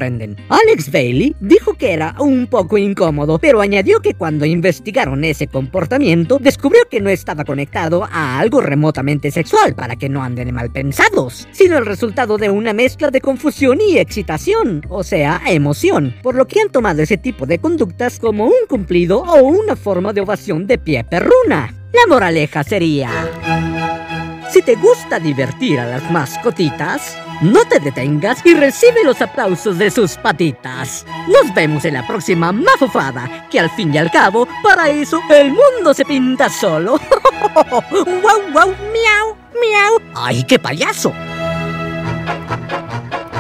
Alex 0.48 0.90
Bailey 0.92 1.34
dijo 1.40 1.74
que 1.74 1.92
era 1.92 2.14
un 2.18 2.46
poco 2.46 2.76
incómodo, 2.76 3.38
pero 3.38 3.60
añadió 3.60 4.00
que 4.00 4.14
cuando 4.14 4.44
investigaron 4.44 5.24
ese 5.24 5.46
comportamiento, 5.46 6.38
descubrió 6.38 6.82
que 6.90 7.00
no 7.00 7.10
estaba 7.10 7.44
conectado 7.44 8.06
a 8.10 8.38
algo 8.38 8.60
remotamente 8.60 9.30
sexual 9.30 9.74
para 9.74 9.96
que 9.96 10.08
no 10.08 10.22
anden 10.22 10.52
mal 10.52 10.70
pensados, 10.70 11.48
sino 11.52 11.78
el 11.78 11.86
resultado 11.86 12.36
de 12.36 12.50
una 12.50 12.72
mezcla 12.72 13.10
de 13.10 13.20
confusión 13.20 13.80
y 13.80 13.98
excitación, 13.98 14.82
o 14.88 15.02
sea, 15.02 15.40
emoción, 15.46 16.14
por 16.22 16.34
lo 16.34 16.46
que 16.46 16.60
han 16.60 16.70
tomado 16.70 17.02
ese 17.02 17.16
tipo 17.16 17.46
de 17.46 17.58
conductas 17.58 18.18
como 18.18 18.46
un 18.46 18.66
cumplido 18.68 19.20
o 19.20 19.42
una 19.42 19.76
forma 19.76 20.12
de 20.12 20.20
ovación 20.20 20.66
de 20.66 20.78
pie 20.78 21.04
perruna. 21.04 21.74
La 21.92 22.06
moraleja 22.08 22.64
sería... 22.64 23.10
Si 24.50 24.62
te 24.62 24.76
gusta 24.76 25.18
divertir 25.18 25.80
a 25.80 25.86
las 25.86 26.10
mascotitas, 26.12 27.18
no 27.44 27.64
te 27.66 27.78
detengas 27.78 28.44
y 28.44 28.54
recibe 28.54 29.04
los 29.04 29.20
aplausos 29.20 29.78
de 29.78 29.90
sus 29.90 30.16
patitas. 30.16 31.04
Nos 31.28 31.54
vemos 31.54 31.84
en 31.84 31.94
la 31.94 32.06
próxima 32.06 32.52
mafufada, 32.52 33.46
que 33.50 33.60
al 33.60 33.70
fin 33.70 33.94
y 33.94 33.98
al 33.98 34.10
cabo, 34.10 34.48
para 34.62 34.88
eso 34.88 35.20
el 35.30 35.52
mundo 35.52 35.92
se 35.92 36.04
pinta 36.04 36.48
solo. 36.48 36.98
¡Wow, 37.54 38.52
wow! 38.52 38.74
¡Miau, 38.92 39.36
miau! 39.60 40.00
¡Ay, 40.14 40.44
qué 40.44 40.58
payaso! 40.58 41.12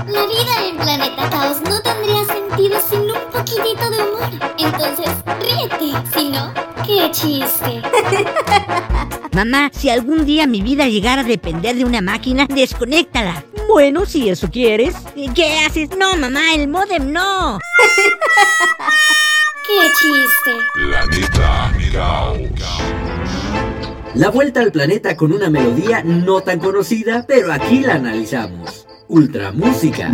La 0.06 0.26
vida 0.26 0.68
en 0.68 0.76
Planeta 0.76 1.30
Caos 1.30 1.60
no 1.62 1.80
tendría 1.80 2.24
sentido 2.26 2.78
sin 2.88 3.00
un 3.00 3.30
poquitito 3.32 3.90
de 3.90 4.02
humor. 4.02 4.28
Entonces, 4.58 5.08
ríete. 5.40 5.98
Si 6.14 6.28
no, 6.28 6.52
qué 6.86 7.10
chiste. 7.10 7.82
Mamá, 9.32 9.70
si 9.72 9.88
algún 9.88 10.26
día 10.26 10.46
mi 10.46 10.60
vida 10.60 10.86
llegara 10.88 11.22
a 11.22 11.24
depender 11.24 11.74
de 11.74 11.84
una 11.84 12.02
máquina, 12.02 12.46
desconéctala. 12.46 13.44
Bueno, 13.66 14.04
si 14.04 14.28
eso 14.28 14.50
quieres. 14.50 14.94
¿Qué 15.34 15.58
haces? 15.60 15.90
No, 15.96 16.16
mamá, 16.16 16.54
el 16.54 16.68
modem 16.68 17.10
no. 17.10 17.58
¡Qué 19.66 19.90
chiste! 19.98 20.52
Planeta 20.74 21.72
Caos. 21.92 22.38
La 24.14 24.30
vuelta 24.30 24.60
al 24.60 24.70
planeta 24.70 25.16
con 25.16 25.32
una 25.32 25.50
melodía 25.50 26.04
no 26.04 26.42
tan 26.42 26.60
conocida, 26.60 27.24
pero 27.26 27.52
aquí 27.52 27.80
la 27.80 27.94
analizamos. 27.94 28.86
Ultra 29.08 29.52
Música. 29.52 30.10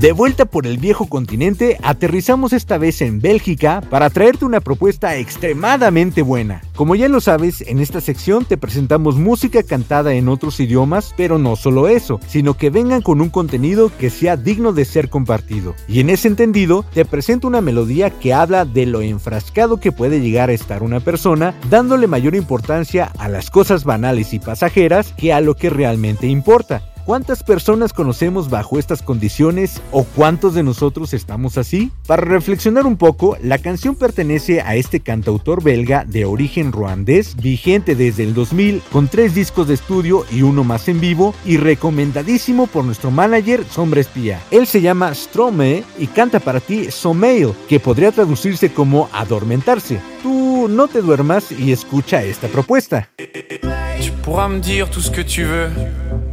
De 0.00 0.12
vuelta 0.12 0.46
por 0.46 0.66
el 0.66 0.78
viejo 0.78 1.10
continente, 1.10 1.76
aterrizamos 1.82 2.54
esta 2.54 2.78
vez 2.78 3.02
en 3.02 3.20
Bélgica 3.20 3.82
para 3.90 4.08
traerte 4.08 4.46
una 4.46 4.62
propuesta 4.62 5.14
extremadamente 5.16 6.22
buena. 6.22 6.62
Como 6.74 6.94
ya 6.94 7.06
lo 7.10 7.20
sabes, 7.20 7.60
en 7.60 7.80
esta 7.80 8.00
sección 8.00 8.46
te 8.46 8.56
presentamos 8.56 9.16
música 9.16 9.62
cantada 9.62 10.14
en 10.14 10.30
otros 10.30 10.58
idiomas, 10.58 11.12
pero 11.18 11.36
no 11.36 11.54
solo 11.54 11.86
eso, 11.86 12.18
sino 12.26 12.54
que 12.54 12.70
vengan 12.70 13.02
con 13.02 13.20
un 13.20 13.28
contenido 13.28 13.92
que 13.98 14.08
sea 14.08 14.38
digno 14.38 14.72
de 14.72 14.86
ser 14.86 15.10
compartido. 15.10 15.74
Y 15.86 16.00
en 16.00 16.08
ese 16.08 16.28
entendido, 16.28 16.82
te 16.94 17.04
presento 17.04 17.46
una 17.46 17.60
melodía 17.60 18.08
que 18.08 18.32
habla 18.32 18.64
de 18.64 18.86
lo 18.86 19.02
enfrascado 19.02 19.80
que 19.80 19.92
puede 19.92 20.22
llegar 20.22 20.48
a 20.48 20.54
estar 20.54 20.82
una 20.82 21.00
persona, 21.00 21.54
dándole 21.68 22.06
mayor 22.06 22.34
importancia 22.34 23.12
a 23.18 23.28
las 23.28 23.50
cosas 23.50 23.84
banales 23.84 24.32
y 24.32 24.38
pasajeras 24.38 25.12
que 25.18 25.34
a 25.34 25.42
lo 25.42 25.56
que 25.56 25.68
realmente 25.68 26.26
importa. 26.26 26.90
¿Cuántas 27.10 27.42
personas 27.42 27.92
conocemos 27.92 28.50
bajo 28.50 28.78
estas 28.78 29.02
condiciones 29.02 29.82
o 29.90 30.04
cuántos 30.04 30.54
de 30.54 30.62
nosotros 30.62 31.12
estamos 31.12 31.58
así? 31.58 31.90
Para 32.06 32.22
reflexionar 32.22 32.86
un 32.86 32.96
poco, 32.96 33.36
la 33.42 33.58
canción 33.58 33.96
pertenece 33.96 34.60
a 34.60 34.76
este 34.76 35.00
cantautor 35.00 35.60
belga 35.60 36.04
de 36.04 36.24
origen 36.24 36.70
ruandés, 36.70 37.34
vigente 37.34 37.96
desde 37.96 38.22
el 38.22 38.32
2000, 38.32 38.80
con 38.92 39.08
tres 39.08 39.34
discos 39.34 39.66
de 39.66 39.74
estudio 39.74 40.24
y 40.30 40.42
uno 40.42 40.62
más 40.62 40.86
en 40.86 41.00
vivo, 41.00 41.34
y 41.44 41.56
recomendadísimo 41.56 42.68
por 42.68 42.84
nuestro 42.84 43.10
manager 43.10 43.64
Sombra 43.68 44.02
Espía. 44.02 44.40
Él 44.52 44.68
se 44.68 44.80
llama 44.80 45.12
Strome 45.12 45.82
y 45.98 46.06
canta 46.06 46.38
para 46.38 46.60
ti 46.60 46.92
Sommeil, 46.92 47.54
que 47.68 47.80
podría 47.80 48.12
traducirse 48.12 48.72
como 48.72 49.08
adormentarse. 49.12 50.00
Tú 50.22 50.68
no 50.68 50.86
te 50.86 51.02
duermas 51.02 51.50
y 51.50 51.72
escucha 51.72 52.22
esta 52.22 52.46
propuesta. 52.46 53.10
Tu 53.16 54.12
pourras 54.22 54.48
me 54.48 54.60
dire 54.60 54.86
tout 54.88 55.02
ce 55.02 55.10
que 55.10 55.24
tu 55.24 55.42
veux. 55.42 56.29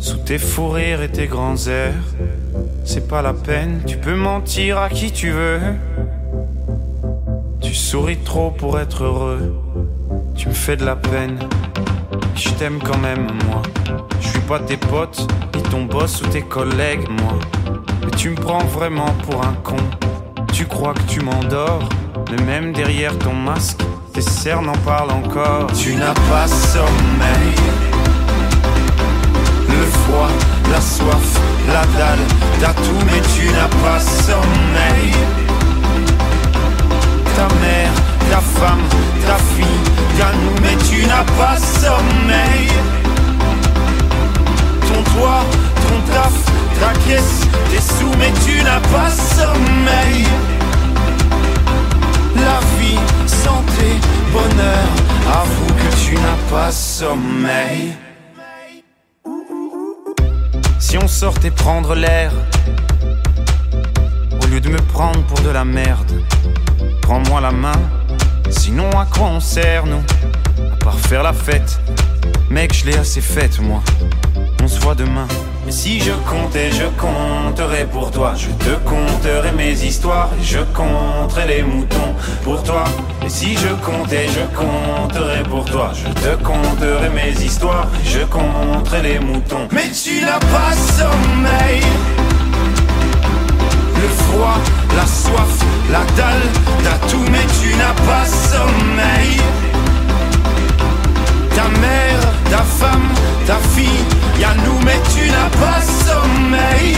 Sous 0.00 0.16
tes 0.16 0.38
fous 0.38 0.70
rires 0.70 1.02
et 1.02 1.10
tes 1.10 1.26
grands 1.26 1.66
airs, 1.66 1.92
c'est 2.86 3.06
pas 3.06 3.20
la 3.20 3.34
peine, 3.34 3.82
tu 3.86 3.98
peux 3.98 4.14
mentir 4.14 4.78
à 4.78 4.88
qui 4.88 5.12
tu 5.12 5.30
veux. 5.30 5.60
Tu 7.60 7.74
souris 7.74 8.16
trop 8.16 8.50
pour 8.50 8.80
être 8.80 9.04
heureux, 9.04 9.54
tu 10.34 10.48
me 10.48 10.54
fais 10.54 10.76
de 10.76 10.86
la 10.86 10.96
peine. 10.96 11.38
Je 12.34 12.48
t'aime 12.48 12.78
quand 12.82 12.96
même, 12.96 13.26
moi. 13.46 13.60
Je 14.22 14.28
suis 14.28 14.40
pas 14.40 14.58
tes 14.58 14.78
potes, 14.78 15.26
ni 15.54 15.62
ton 15.64 15.84
boss 15.84 16.22
ou 16.22 16.26
tes 16.28 16.42
collègues, 16.42 17.06
moi. 17.22 17.38
Mais 18.02 18.10
tu 18.16 18.30
me 18.30 18.36
prends 18.36 18.64
vraiment 18.64 19.12
pour 19.28 19.44
un 19.44 19.52
con. 19.62 19.76
Tu 20.54 20.64
crois 20.64 20.94
que 20.94 21.02
tu 21.02 21.20
m'endors, 21.20 21.86
mais 22.30 22.42
même 22.44 22.72
derrière 22.72 23.18
ton 23.18 23.34
masque, 23.34 23.82
tes 24.14 24.22
cernes 24.22 24.70
en 24.70 24.78
parlent 24.78 25.10
encore. 25.10 25.70
Tu 25.74 25.94
n'as 25.94 26.14
pas 26.14 26.48
sommeil 26.48 27.89
la 30.70 30.80
soif, 30.80 31.40
la 31.66 31.84
dalle, 31.98 32.18
t'as 32.60 32.74
tout 32.74 33.04
mais 33.06 33.20
tu 33.34 33.46
n'as 33.52 33.68
pas 33.82 34.00
sommeil. 34.00 35.12
Ta 37.36 37.48
mère, 37.60 37.92
ta 38.30 38.40
femme, 38.40 38.84
ta 39.26 39.36
fille, 39.54 39.80
ta 40.18 40.32
nous 40.32 40.56
mais 40.62 40.76
tu 40.88 41.06
n'as 41.06 41.24
pas 41.38 41.56
sommeil. 41.58 42.68
Ton 44.88 45.02
toit, 45.12 45.44
ton 45.82 46.12
taf, 46.12 46.32
ta 46.80 46.92
caisse, 47.08 47.40
tes 47.70 47.80
sous 47.80 48.12
mais 48.18 48.32
tu 48.44 48.62
n'as 48.62 48.80
pas 48.80 49.10
sommeil. 49.10 50.26
La 52.36 52.60
vie, 52.78 52.98
santé, 53.26 53.88
bonheur, 54.32 54.88
avoue 55.42 55.74
que 55.74 55.96
tu 56.04 56.14
n'as 56.14 56.50
pas 56.50 56.70
sommeil. 56.70 58.09
Si 60.90 60.98
on 60.98 61.06
sortait 61.06 61.52
prendre 61.52 61.94
l'air, 61.94 62.32
au 64.42 64.46
lieu 64.46 64.60
de 64.60 64.68
me 64.68 64.78
prendre 64.78 65.22
pour 65.26 65.38
de 65.40 65.48
la 65.48 65.64
merde, 65.64 66.20
prends-moi 67.00 67.40
la 67.40 67.52
main, 67.52 67.80
sinon 68.50 68.90
à 68.98 69.06
quoi 69.06 69.28
on 69.28 69.38
sert 69.38 69.86
nous 69.86 70.02
À 70.72 70.76
part 70.84 70.98
faire 70.98 71.22
la 71.22 71.32
fête. 71.32 71.78
Mec, 72.50 72.74
je 72.74 72.86
l'ai 72.86 72.98
assez 72.98 73.20
faite, 73.20 73.60
moi. 73.60 73.84
On 74.64 74.66
se 74.66 74.80
voit 74.80 74.96
demain. 74.96 75.28
Si 75.70 76.00
je 76.00 76.10
comptais, 76.28 76.70
je 76.72 76.84
compterais 77.00 77.86
pour 77.86 78.10
toi. 78.10 78.34
Je 78.36 78.48
te 78.64 78.74
conterai 78.88 79.52
mes 79.52 79.84
histoires 79.84 80.28
je 80.42 80.58
compterai 80.74 81.46
les 81.46 81.62
moutons 81.62 82.14
pour 82.42 82.60
toi. 82.64 82.84
Si 83.28 83.54
je 83.56 83.68
comptais, 83.84 84.26
je 84.28 84.40
compterais 84.58 85.44
pour 85.44 85.64
toi. 85.64 85.92
Je 85.94 86.12
te 86.12 86.42
conterai 86.42 87.08
mes 87.10 87.40
histoires 87.40 87.86
je 88.04 88.18
compterai 88.24 89.02
les 89.02 89.18
moutons. 89.20 89.68
Mais 89.70 89.88
tu 89.90 90.20
n'as 90.22 90.40
pas 90.40 90.72
sommeil. 90.98 91.82
Le 93.94 94.08
froid, 94.24 94.58
la 94.96 95.06
soif, 95.06 95.64
la 95.92 96.04
dalle, 96.16 96.48
t'as 96.82 97.08
tout, 97.08 97.24
mais 97.30 97.46
tu 97.62 97.76
n'as 97.76 97.94
pas 98.06 98.26
sommeil. 98.26 99.40
Ta 101.60 101.68
mère, 101.78 102.20
ta 102.50 102.62
femme, 102.62 103.08
ta 103.46 103.56
fille, 103.74 104.04
y'a 104.40 104.54
nous, 104.64 104.78
mais 104.82 104.98
tu 105.14 105.30
n'as 105.30 105.50
pas 105.60 105.82
sommeil. 106.06 106.96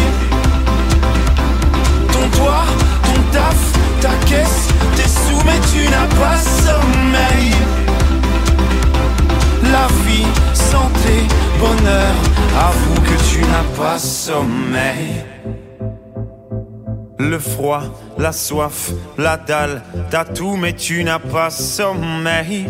Ton 2.13 2.39
toit, 2.39 2.67
ton 3.03 3.21
taf, 3.33 3.61
ta 4.01 4.15
caisse, 4.25 4.69
tes 4.95 5.09
sous, 5.09 5.43
mais 5.45 5.59
tu 5.73 5.83
n'as 5.91 6.07
pas 6.17 6.39
sommeil. 6.39 7.51
La 9.73 9.89
vie, 10.07 10.27
santé, 10.55 11.27
bonheur, 11.59 12.15
avoue 12.57 13.01
que 13.01 13.17
tu 13.33 13.41
n'as 13.41 13.77
pas 13.77 13.99
sommeil. 13.99 15.25
Le 17.19 17.39
froid, 17.41 17.83
la 18.17 18.31
soif, 18.31 18.93
la 19.19 19.37
dalle, 19.39 19.83
t'as 20.11 20.25
tout 20.25 20.57
mais 20.57 20.75
tu 20.75 21.03
n'as 21.03 21.19
pas 21.19 21.51
sommeil. 21.51 22.69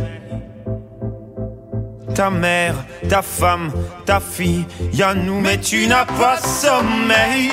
Ta 2.14 2.30
mère, 2.30 2.74
ta 3.08 3.22
femme, 3.22 3.70
ta 4.04 4.20
fille, 4.20 4.66
y'a 4.92 5.14
nous 5.14 5.40
mais 5.40 5.58
tu 5.58 5.86
n'as 5.86 6.04
pas 6.04 6.36
sommeil. 6.36 7.50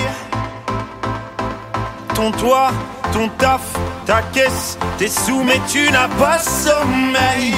Ton 2.13 2.31
toit, 2.31 2.71
ton 3.13 3.29
taf, 3.37 3.61
ta 4.05 4.21
caisse, 4.33 4.77
tes 4.97 5.07
sous 5.07 5.43
mais 5.43 5.61
tu 5.71 5.89
n'as 5.91 6.09
pas 6.09 6.39
sommeil. 6.39 7.53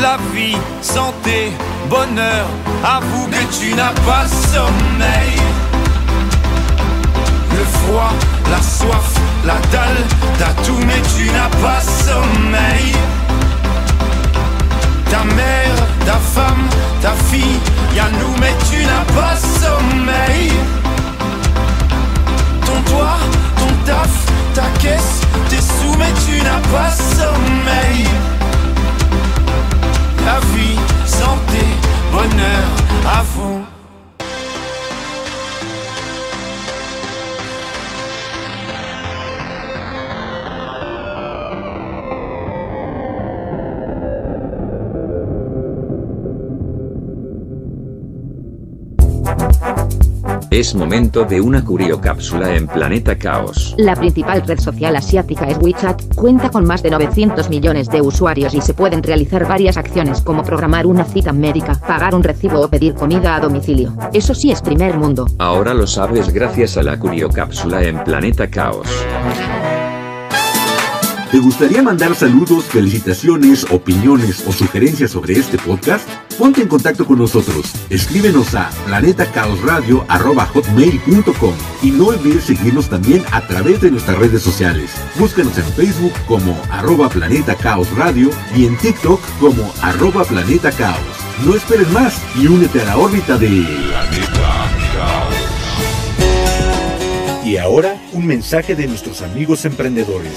La 0.00 0.16
vie, 0.32 0.56
santé, 0.80 1.52
bonheur, 1.90 2.46
avoue 2.82 3.26
que 3.26 3.60
tu 3.60 3.74
n'as 3.74 3.92
pas 4.06 4.26
sommeil 4.26 5.38
le 7.58 7.64
froid, 7.64 8.12
la 8.50 8.62
soif, 8.62 9.14
la 9.44 9.58
dalle, 9.72 10.04
t'as 10.38 10.62
tout 10.62 10.78
mais 10.86 11.00
tu 11.16 11.30
n'as 11.30 11.50
pas 11.60 11.80
sommeil. 11.80 12.94
Ta 15.10 15.24
mère, 15.24 15.76
ta 16.04 16.18
femme, 16.18 16.47
Es 50.58 50.74
momento 50.74 51.24
de 51.24 51.40
una 51.40 51.64
curiocápsula 51.64 52.56
en 52.56 52.66
Planeta 52.66 53.16
Caos. 53.16 53.76
La 53.78 53.94
principal 53.94 54.44
red 54.44 54.58
social 54.58 54.96
asiática 54.96 55.46
es 55.46 55.56
WeChat, 55.58 56.16
cuenta 56.16 56.50
con 56.50 56.66
más 56.66 56.82
de 56.82 56.90
900 56.90 57.48
millones 57.48 57.88
de 57.88 58.00
usuarios 58.00 58.52
y 58.54 58.60
se 58.60 58.74
pueden 58.74 59.04
realizar 59.04 59.46
varias 59.46 59.76
acciones 59.76 60.20
como 60.20 60.42
programar 60.42 60.84
una 60.84 61.04
cita 61.04 61.32
médica, 61.32 61.76
pagar 61.86 62.12
un 62.16 62.24
recibo 62.24 62.60
o 62.60 62.68
pedir 62.68 62.94
comida 62.94 63.36
a 63.36 63.40
domicilio. 63.40 63.96
Eso 64.12 64.34
sí 64.34 64.50
es 64.50 64.60
primer 64.60 64.98
mundo. 64.98 65.28
Ahora 65.38 65.74
lo 65.74 65.86
sabes 65.86 66.34
gracias 66.34 66.76
a 66.76 66.82
la 66.82 66.98
curiocápsula 66.98 67.84
en 67.84 68.02
Planeta 68.02 68.50
Caos. 68.50 68.88
¿Te 71.30 71.38
gustaría 71.40 71.82
mandar 71.82 72.14
saludos, 72.14 72.64
felicitaciones, 72.64 73.66
opiniones 73.70 74.42
o 74.46 74.52
sugerencias 74.52 75.10
sobre 75.10 75.34
este 75.34 75.58
podcast? 75.58 76.08
Ponte 76.38 76.62
en 76.62 76.68
contacto 76.68 77.04
con 77.04 77.18
nosotros. 77.18 77.74
Escríbenos 77.90 78.54
a 78.54 78.70
planetacaosradio.com 78.86 81.54
y 81.82 81.90
no 81.90 82.06
olvides 82.06 82.44
seguirnos 82.44 82.88
también 82.88 83.22
a 83.30 83.46
través 83.46 83.82
de 83.82 83.90
nuestras 83.90 84.18
redes 84.18 84.40
sociales. 84.40 84.90
Búscanos 85.18 85.58
en 85.58 85.66
Facebook 85.74 86.14
como 86.26 86.58
arroba 86.70 87.10
Planeta 87.10 87.54
Caos 87.56 87.94
Radio 87.94 88.30
y 88.56 88.64
en 88.64 88.78
TikTok 88.78 89.20
como 89.38 89.70
arroba 89.82 90.24
Planeta 90.24 90.72
Caos. 90.72 90.96
No 91.44 91.54
esperes 91.54 91.90
más 91.90 92.22
y 92.36 92.46
únete 92.46 92.80
a 92.80 92.86
la 92.86 92.96
órbita 92.96 93.36
de 93.36 93.48
Planeta 93.48 94.70
Caos. 94.94 95.34
Y 97.44 97.58
ahora 97.58 98.00
un 98.14 98.26
mensaje 98.26 98.74
de 98.74 98.86
nuestros 98.86 99.20
amigos 99.20 99.66
emprendedores. 99.66 100.32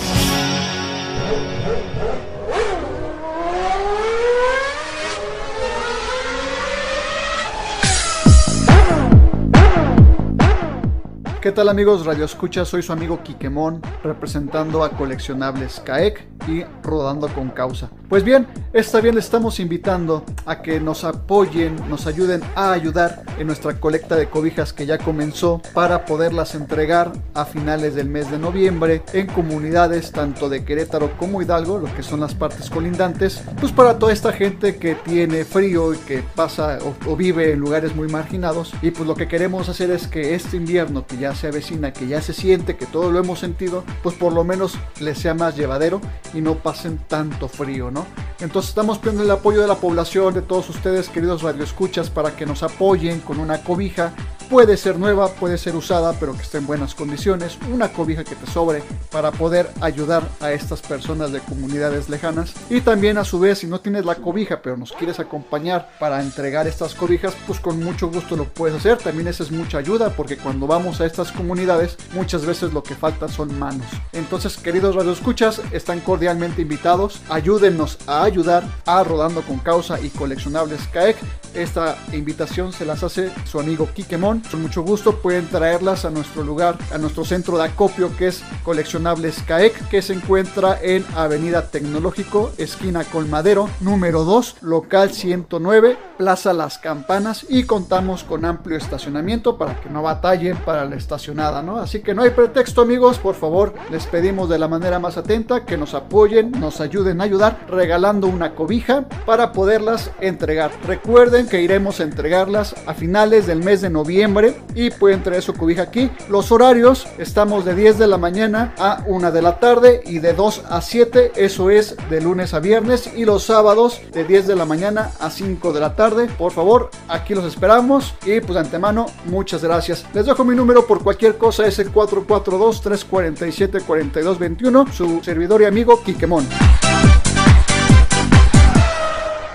¿Qué 11.41 11.51
tal 11.51 11.69
amigos 11.69 12.05
Radio 12.05 12.25
Escucha? 12.25 12.65
Soy 12.65 12.83
su 12.83 12.93
amigo 12.93 13.23
Quiquemón, 13.23 13.81
representando 14.03 14.83
a 14.83 14.91
Coleccionables 14.91 15.79
CAEC 15.79 16.27
y 16.47 16.63
Rodando 16.83 17.27
con 17.29 17.49
Causa. 17.49 17.89
Pues 18.11 18.25
bien, 18.25 18.45
esta 18.73 18.99
vez 18.99 19.15
les 19.15 19.23
estamos 19.23 19.61
invitando 19.61 20.25
a 20.45 20.61
que 20.61 20.81
nos 20.81 21.05
apoyen, 21.05 21.77
nos 21.89 22.07
ayuden 22.07 22.41
a 22.55 22.73
ayudar 22.73 23.23
en 23.39 23.47
nuestra 23.47 23.79
colecta 23.79 24.17
de 24.17 24.27
cobijas 24.27 24.73
que 24.73 24.85
ya 24.85 24.97
comenzó 24.97 25.61
para 25.73 26.03
poderlas 26.03 26.53
entregar 26.53 27.13
a 27.33 27.45
finales 27.45 27.95
del 27.95 28.09
mes 28.09 28.29
de 28.29 28.37
noviembre 28.37 29.01
en 29.13 29.27
comunidades 29.27 30.11
tanto 30.11 30.49
de 30.49 30.65
Querétaro 30.65 31.17
como 31.17 31.41
Hidalgo, 31.41 31.77
lo 31.77 31.95
que 31.95 32.03
son 32.03 32.19
las 32.19 32.35
partes 32.35 32.69
colindantes, 32.69 33.43
pues 33.61 33.71
para 33.71 33.97
toda 33.97 34.11
esta 34.11 34.33
gente 34.33 34.75
que 34.75 34.95
tiene 34.95 35.45
frío 35.45 35.93
y 35.93 35.97
que 35.99 36.21
pasa 36.35 36.79
o, 36.83 37.11
o 37.11 37.15
vive 37.15 37.53
en 37.53 37.59
lugares 37.59 37.95
muy 37.95 38.09
marginados 38.09 38.73
y 38.81 38.91
pues 38.91 39.07
lo 39.07 39.15
que 39.15 39.29
queremos 39.29 39.69
hacer 39.69 39.89
es 39.89 40.07
que 40.07 40.35
este 40.35 40.57
invierno 40.57 41.07
que 41.07 41.15
ya 41.15 41.33
se 41.33 41.47
avecina, 41.47 41.93
que 41.93 42.07
ya 42.07 42.21
se 42.21 42.33
siente, 42.33 42.75
que 42.75 42.87
todo 42.87 43.09
lo 43.09 43.19
hemos 43.19 43.39
sentido, 43.39 43.85
pues 44.03 44.15
por 44.15 44.33
lo 44.33 44.43
menos 44.43 44.77
les 44.99 45.17
sea 45.17 45.33
más 45.33 45.55
llevadero 45.55 46.01
y 46.33 46.41
no 46.41 46.55
pasen 46.55 46.99
tanto 47.07 47.47
frío, 47.47 47.89
¿no? 47.89 48.00
Entonces 48.39 48.69
estamos 48.69 48.97
pidiendo 48.97 49.23
el 49.23 49.31
apoyo 49.31 49.61
de 49.61 49.67
la 49.67 49.75
población, 49.75 50.33
de 50.33 50.41
todos 50.41 50.67
ustedes, 50.69 51.09
queridos 51.09 51.43
radioescuchas, 51.43 52.09
para 52.09 52.35
que 52.35 52.45
nos 52.45 52.63
apoyen 52.63 53.19
con 53.19 53.39
una 53.39 53.63
cobija. 53.63 54.13
Puede 54.49 54.75
ser 54.75 54.99
nueva, 54.99 55.29
puede 55.29 55.57
ser 55.57 55.75
usada, 55.77 56.11
pero 56.19 56.33
que 56.33 56.41
esté 56.41 56.57
en 56.57 56.67
buenas 56.67 56.93
condiciones. 56.93 57.57
Una 57.71 57.93
cobija 57.93 58.25
que 58.25 58.35
te 58.35 58.45
sobre 58.47 58.83
para 59.09 59.31
poder 59.31 59.69
ayudar 59.79 60.27
a 60.41 60.51
estas 60.51 60.81
personas 60.81 61.31
de 61.31 61.39
comunidades 61.39 62.09
lejanas. 62.09 62.53
Y 62.69 62.81
también 62.81 63.17
a 63.17 63.23
su 63.23 63.39
vez, 63.39 63.59
si 63.59 63.67
no 63.67 63.79
tienes 63.79 64.03
la 64.03 64.15
cobija, 64.15 64.61
pero 64.61 64.75
nos 64.75 64.91
quieres 64.91 65.21
acompañar 65.21 65.91
para 65.99 66.21
entregar 66.21 66.67
estas 66.67 66.95
cobijas, 66.95 67.33
pues 67.47 67.61
con 67.61 67.81
mucho 67.81 68.09
gusto 68.09 68.35
lo 68.35 68.45
puedes 68.45 68.75
hacer. 68.75 68.97
También 68.97 69.27
esa 69.27 69.43
es 69.43 69.51
mucha 69.51 69.77
ayuda, 69.77 70.09
porque 70.09 70.35
cuando 70.35 70.67
vamos 70.67 70.99
a 70.99 71.05
estas 71.05 71.31
comunidades, 71.31 71.95
muchas 72.13 72.45
veces 72.45 72.73
lo 72.73 72.83
que 72.83 72.95
falta 72.95 73.29
son 73.29 73.57
manos. 73.57 73.87
Entonces, 74.11 74.57
queridos 74.57 74.95
radioescuchas, 74.95 75.61
están 75.71 76.01
cordialmente 76.01 76.63
invitados. 76.63 77.21
Ayúdennos 77.29 77.90
a 78.07 78.23
ayudar 78.23 78.63
a 78.85 79.03
Rodando 79.03 79.41
con 79.41 79.59
Causa 79.59 79.99
y 79.99 80.09
Coleccionables 80.09 80.87
CAEC. 80.87 81.17
Esta 81.53 81.97
invitación 82.13 82.71
se 82.71 82.85
las 82.85 83.03
hace 83.03 83.29
su 83.45 83.59
amigo 83.59 83.89
Kikemon. 83.93 84.41
Con 84.49 84.61
mucho 84.61 84.83
gusto 84.83 85.17
pueden 85.17 85.47
traerlas 85.47 86.05
a 86.05 86.09
nuestro 86.09 86.43
lugar, 86.43 86.77
a 86.93 86.97
nuestro 86.97 87.25
centro 87.25 87.57
de 87.57 87.65
acopio 87.65 88.15
que 88.15 88.27
es 88.27 88.41
Coleccionables 88.63 89.41
CAEC, 89.43 89.89
que 89.89 90.01
se 90.01 90.13
encuentra 90.13 90.79
en 90.81 91.05
Avenida 91.15 91.67
Tecnológico, 91.67 92.51
esquina 92.57 93.03
Colmadero, 93.03 93.69
número 93.81 94.23
2, 94.23 94.57
local 94.61 95.11
109, 95.11 95.97
Plaza 96.17 96.53
Las 96.53 96.77
Campanas 96.77 97.45
y 97.49 97.63
contamos 97.63 98.23
con 98.23 98.45
amplio 98.45 98.77
estacionamiento 98.77 99.57
para 99.57 99.79
que 99.81 99.89
no 99.89 100.01
batallen 100.01 100.57
para 100.57 100.85
la 100.85 100.95
estacionada, 100.95 101.61
¿no? 101.61 101.77
Así 101.77 102.01
que 102.01 102.13
no 102.13 102.21
hay 102.21 102.29
pretexto 102.29 102.81
amigos, 102.81 103.17
por 103.17 103.35
favor, 103.35 103.73
les 103.89 104.05
pedimos 104.05 104.47
de 104.47 104.59
la 104.59 104.67
manera 104.67 104.99
más 104.99 105.17
atenta 105.17 105.65
que 105.65 105.77
nos 105.77 105.93
apoyen, 105.93 106.51
nos 106.51 106.79
ayuden 106.79 107.21
a 107.21 107.25
ayudar 107.25 107.65
regalando 107.81 108.27
una 108.27 108.53
cobija 108.53 109.05
para 109.25 109.53
poderlas 109.53 110.11
entregar. 110.21 110.69
Recuerden 110.85 111.47
que 111.47 111.63
iremos 111.63 111.99
a 111.99 112.03
entregarlas 112.03 112.75
a 112.85 112.93
finales 112.93 113.47
del 113.47 113.63
mes 113.63 113.81
de 113.81 113.89
noviembre 113.89 114.53
y 114.75 114.91
pueden 114.91 115.23
traer 115.23 115.41
su 115.41 115.55
cobija 115.55 115.81
aquí. 115.81 116.11
Los 116.29 116.51
horarios 116.51 117.07
estamos 117.17 117.65
de 117.65 117.73
10 117.73 117.97
de 117.97 118.05
la 118.05 118.19
mañana 118.19 118.75
a 118.77 119.03
1 119.07 119.31
de 119.31 119.41
la 119.41 119.57
tarde 119.57 120.03
y 120.05 120.19
de 120.19 120.33
2 120.33 120.65
a 120.69 120.79
7, 120.79 121.31
eso 121.37 121.71
es 121.71 121.95
de 122.11 122.21
lunes 122.21 122.53
a 122.53 122.59
viernes 122.59 123.09
y 123.15 123.25
los 123.25 123.45
sábados 123.45 123.99
de 124.13 124.25
10 124.25 124.45
de 124.45 124.55
la 124.55 124.65
mañana 124.65 125.09
a 125.19 125.31
5 125.31 125.73
de 125.73 125.79
la 125.79 125.95
tarde. 125.95 126.27
Por 126.37 126.51
favor, 126.51 126.91
aquí 127.07 127.33
los 127.33 127.45
esperamos 127.45 128.13
y 128.27 128.41
pues 128.41 128.53
de 128.53 128.59
antemano 128.59 129.07
muchas 129.25 129.63
gracias. 129.63 130.05
Les 130.13 130.27
dejo 130.27 130.43
mi 130.43 130.55
número 130.55 130.85
por 130.85 131.01
cualquier 131.01 131.39
cosa 131.39 131.65
es 131.65 131.79
el 131.79 131.89
442 131.89 132.81
347 132.81 133.79
4221, 133.81 134.93
su 134.93 135.23
servidor 135.23 135.63
y 135.63 135.65
amigo 135.65 136.03
Quiquemón. 136.03 136.45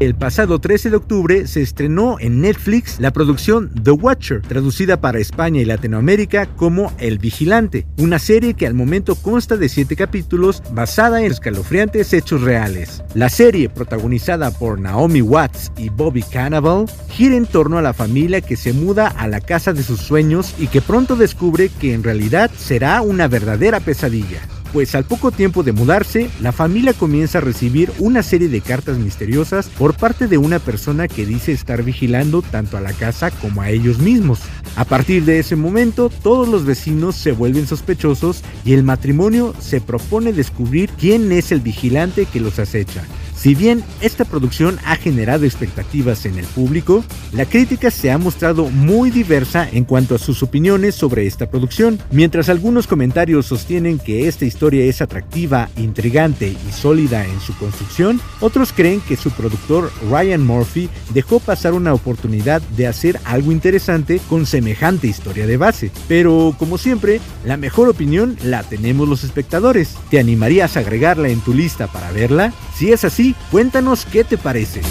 El 0.00 0.14
pasado 0.14 0.60
13 0.60 0.90
de 0.90 0.96
octubre 0.96 1.48
se 1.48 1.60
estrenó 1.60 2.20
en 2.20 2.40
Netflix 2.40 3.00
la 3.00 3.10
producción 3.10 3.68
The 3.82 3.90
Watcher, 3.90 4.42
traducida 4.42 5.00
para 5.00 5.18
España 5.18 5.60
y 5.60 5.64
Latinoamérica 5.64 6.46
como 6.46 6.92
El 6.98 7.18
Vigilante, 7.18 7.84
una 7.96 8.20
serie 8.20 8.54
que 8.54 8.68
al 8.68 8.74
momento 8.74 9.16
consta 9.16 9.56
de 9.56 9.68
7 9.68 9.96
capítulos 9.96 10.62
basada 10.70 11.18
en 11.20 11.32
escalofriantes 11.32 12.12
hechos 12.12 12.42
reales. 12.42 13.02
La 13.14 13.28
serie, 13.28 13.68
protagonizada 13.68 14.52
por 14.52 14.78
Naomi 14.78 15.20
Watts 15.20 15.72
y 15.76 15.88
Bobby 15.88 16.22
Cannavale, 16.22 16.86
gira 17.08 17.34
en 17.34 17.46
torno 17.46 17.76
a 17.76 17.82
la 17.82 17.92
familia 17.92 18.40
que 18.40 18.54
se 18.54 18.72
muda 18.72 19.08
a 19.08 19.26
la 19.26 19.40
casa 19.40 19.72
de 19.72 19.82
sus 19.82 19.98
sueños 19.98 20.54
y 20.60 20.68
que 20.68 20.80
pronto 20.80 21.16
descubre 21.16 21.70
que 21.70 21.92
en 21.92 22.04
realidad 22.04 22.52
será 22.56 23.02
una 23.02 23.26
verdadera 23.26 23.80
pesadilla 23.80 24.42
pues 24.72 24.94
al 24.94 25.04
poco 25.04 25.30
tiempo 25.30 25.62
de 25.62 25.72
mudarse, 25.72 26.30
la 26.40 26.52
familia 26.52 26.92
comienza 26.92 27.38
a 27.38 27.40
recibir 27.40 27.92
una 27.98 28.22
serie 28.22 28.48
de 28.48 28.60
cartas 28.60 28.98
misteriosas 28.98 29.68
por 29.68 29.94
parte 29.94 30.26
de 30.26 30.38
una 30.38 30.58
persona 30.58 31.08
que 31.08 31.26
dice 31.26 31.52
estar 31.52 31.82
vigilando 31.82 32.42
tanto 32.42 32.76
a 32.76 32.80
la 32.80 32.92
casa 32.92 33.30
como 33.30 33.62
a 33.62 33.70
ellos 33.70 33.98
mismos. 33.98 34.40
A 34.76 34.84
partir 34.84 35.24
de 35.24 35.38
ese 35.38 35.56
momento, 35.56 36.10
todos 36.22 36.48
los 36.48 36.64
vecinos 36.64 37.16
se 37.16 37.32
vuelven 37.32 37.66
sospechosos 37.66 38.42
y 38.64 38.74
el 38.74 38.82
matrimonio 38.82 39.54
se 39.58 39.80
propone 39.80 40.32
descubrir 40.32 40.90
quién 40.98 41.32
es 41.32 41.52
el 41.52 41.60
vigilante 41.60 42.26
que 42.26 42.40
los 42.40 42.58
acecha. 42.58 43.02
Si 43.38 43.54
bien 43.54 43.84
esta 44.00 44.24
producción 44.24 44.80
ha 44.84 44.96
generado 44.96 45.44
expectativas 45.44 46.26
en 46.26 46.38
el 46.38 46.44
público, 46.44 47.04
la 47.32 47.46
crítica 47.46 47.88
se 47.92 48.10
ha 48.10 48.18
mostrado 48.18 48.68
muy 48.68 49.12
diversa 49.12 49.68
en 49.70 49.84
cuanto 49.84 50.16
a 50.16 50.18
sus 50.18 50.42
opiniones 50.42 50.96
sobre 50.96 51.24
esta 51.24 51.48
producción. 51.48 52.00
Mientras 52.10 52.48
algunos 52.48 52.88
comentarios 52.88 53.46
sostienen 53.46 54.00
que 54.00 54.26
esta 54.26 54.44
historia 54.44 54.84
es 54.86 55.00
atractiva, 55.02 55.68
intrigante 55.76 56.48
y 56.48 56.72
sólida 56.72 57.24
en 57.24 57.38
su 57.38 57.56
construcción, 57.58 58.20
otros 58.40 58.72
creen 58.72 59.00
que 59.00 59.16
su 59.16 59.30
productor 59.30 59.92
Ryan 60.10 60.44
Murphy 60.44 60.88
dejó 61.14 61.38
pasar 61.38 61.74
una 61.74 61.94
oportunidad 61.94 62.60
de 62.76 62.88
hacer 62.88 63.20
algo 63.24 63.52
interesante 63.52 64.20
con 64.28 64.46
semejante 64.46 65.06
historia 65.06 65.46
de 65.46 65.56
base. 65.56 65.92
Pero 66.08 66.56
como 66.58 66.76
siempre, 66.76 67.20
la 67.44 67.56
mejor 67.56 67.88
opinión 67.88 68.36
la 68.42 68.64
tenemos 68.64 69.08
los 69.08 69.22
espectadores. 69.22 69.94
¿Te 70.10 70.18
animarías 70.18 70.76
a 70.76 70.80
agregarla 70.80 71.28
en 71.28 71.38
tu 71.40 71.54
lista 71.54 71.86
para 71.86 72.10
verla? 72.10 72.52
Si 72.74 72.92
es 72.92 73.04
así, 73.04 73.27
cuéntanos 73.50 74.04
qué 74.04 74.24
te 74.24 74.38
parece. 74.38 74.82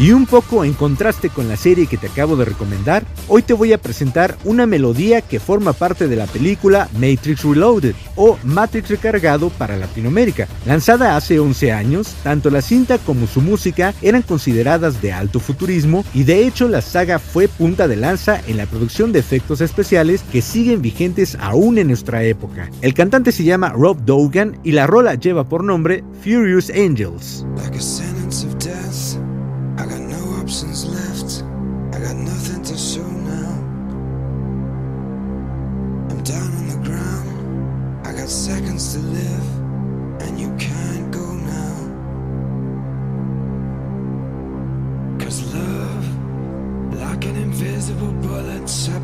Y 0.00 0.12
un 0.12 0.24
poco 0.24 0.64
en 0.64 0.72
contraste 0.72 1.28
con 1.28 1.46
la 1.46 1.58
serie 1.58 1.86
que 1.86 1.98
te 1.98 2.06
acabo 2.06 2.34
de 2.34 2.46
recomendar, 2.46 3.04
hoy 3.28 3.42
te 3.42 3.52
voy 3.52 3.74
a 3.74 3.78
presentar 3.78 4.38
una 4.44 4.64
melodía 4.64 5.20
que 5.20 5.38
forma 5.38 5.74
parte 5.74 6.08
de 6.08 6.16
la 6.16 6.24
película 6.24 6.88
Matrix 6.94 7.42
Reloaded 7.44 7.94
o 8.16 8.38
Matrix 8.42 8.88
Recargado 8.88 9.50
para 9.50 9.76
Latinoamérica. 9.76 10.48
Lanzada 10.64 11.18
hace 11.18 11.38
11 11.38 11.72
años, 11.72 12.14
tanto 12.22 12.48
la 12.48 12.62
cinta 12.62 12.96
como 12.96 13.26
su 13.26 13.42
música 13.42 13.92
eran 14.00 14.22
consideradas 14.22 15.02
de 15.02 15.12
alto 15.12 15.38
futurismo 15.38 16.02
y 16.14 16.24
de 16.24 16.46
hecho 16.46 16.66
la 16.66 16.80
saga 16.80 17.18
fue 17.18 17.48
punta 17.48 17.86
de 17.86 17.96
lanza 17.96 18.40
en 18.46 18.56
la 18.56 18.64
producción 18.64 19.12
de 19.12 19.18
efectos 19.18 19.60
especiales 19.60 20.24
que 20.32 20.40
siguen 20.40 20.80
vigentes 20.80 21.36
aún 21.38 21.76
en 21.76 21.88
nuestra 21.88 22.24
época. 22.24 22.70
El 22.80 22.94
cantante 22.94 23.32
se 23.32 23.44
llama 23.44 23.74
Rob 23.74 24.02
Dogan 24.06 24.58
y 24.64 24.72
la 24.72 24.86
rola 24.86 25.16
lleva 25.16 25.46
por 25.46 25.62
nombre 25.62 26.02
Furious 26.22 26.70
Angels. 26.70 27.44
Options 30.50 30.84
left. 30.84 31.44
I 31.94 32.00
got 32.00 32.16
nothing 32.16 32.62
to 32.64 32.76
show 32.76 33.06
now. 33.06 33.50
I'm 36.10 36.22
down 36.22 36.52
on 36.58 36.68
the 36.68 36.80
ground. 36.88 38.06
I 38.06 38.12
got 38.12 38.28
seconds 38.28 38.94
to 38.94 38.98
live, 38.98 39.48
and 40.22 40.40
you 40.40 40.54
can't 40.58 41.10
go 41.12 41.34
now. 41.56 41.76
Cause 45.24 45.54
love, 45.54 46.04
like 46.94 47.24
an 47.26 47.36
invisible 47.36 48.12
bullet, 48.12 48.68
shut 48.68 49.02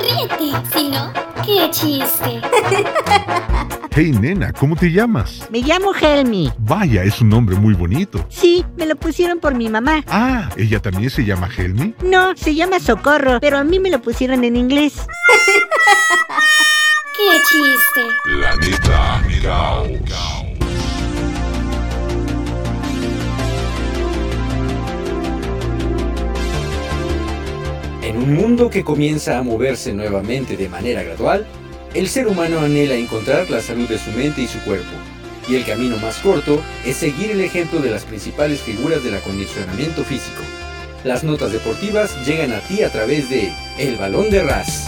Ríete. 0.00 0.68
Si 0.72 0.88
no, 0.88 1.12
qué 1.44 1.68
chiste. 1.70 2.40
Hey 3.98 4.12
nena, 4.12 4.52
¿cómo 4.52 4.76
te 4.76 4.92
llamas? 4.92 5.48
Me 5.50 5.60
llamo 5.60 5.94
Helmi. 5.94 6.52
Vaya, 6.58 7.02
es 7.02 7.22
un 7.22 7.30
nombre 7.30 7.56
muy 7.56 7.72
bonito. 7.72 8.26
Sí, 8.28 8.62
me 8.76 8.84
lo 8.84 8.94
pusieron 8.94 9.40
por 9.40 9.54
mi 9.54 9.70
mamá. 9.70 10.04
Ah, 10.08 10.50
¿ella 10.58 10.80
también 10.80 11.08
se 11.08 11.24
llama 11.24 11.48
Helmi? 11.56 11.94
No, 12.04 12.36
se 12.36 12.54
llama 12.54 12.78
Socorro, 12.78 13.38
pero 13.40 13.56
a 13.56 13.64
mí 13.64 13.80
me 13.80 13.90
lo 13.90 14.02
pusieron 14.02 14.44
en 14.44 14.56
inglés. 14.56 15.06
qué 17.16 17.40
chiste. 17.48 18.02
Planeta 18.24 19.22
Caos. 19.42 20.45
En 28.06 28.18
un 28.18 28.34
mundo 28.34 28.70
que 28.70 28.84
comienza 28.84 29.36
a 29.36 29.42
moverse 29.42 29.92
nuevamente 29.92 30.56
de 30.56 30.68
manera 30.68 31.02
gradual, 31.02 31.44
el 31.92 32.08
ser 32.08 32.28
humano 32.28 32.60
anhela 32.60 32.94
encontrar 32.94 33.50
la 33.50 33.60
salud 33.60 33.88
de 33.88 33.98
su 33.98 34.12
mente 34.12 34.42
y 34.42 34.46
su 34.46 34.60
cuerpo. 34.60 34.92
Y 35.48 35.56
el 35.56 35.64
camino 35.64 35.96
más 35.96 36.18
corto 36.18 36.62
es 36.84 36.98
seguir 36.98 37.32
el 37.32 37.40
ejemplo 37.40 37.80
de 37.80 37.90
las 37.90 38.04
principales 38.04 38.60
figuras 38.60 39.02
del 39.02 39.16
acondicionamiento 39.16 40.04
físico. 40.04 40.40
Las 41.02 41.24
notas 41.24 41.50
deportivas 41.50 42.24
llegan 42.24 42.52
a 42.52 42.60
ti 42.60 42.84
a 42.84 42.92
través 42.92 43.28
de 43.28 43.52
El 43.76 43.96
Balón 43.96 44.30
de 44.30 44.44
Ras. 44.44 44.86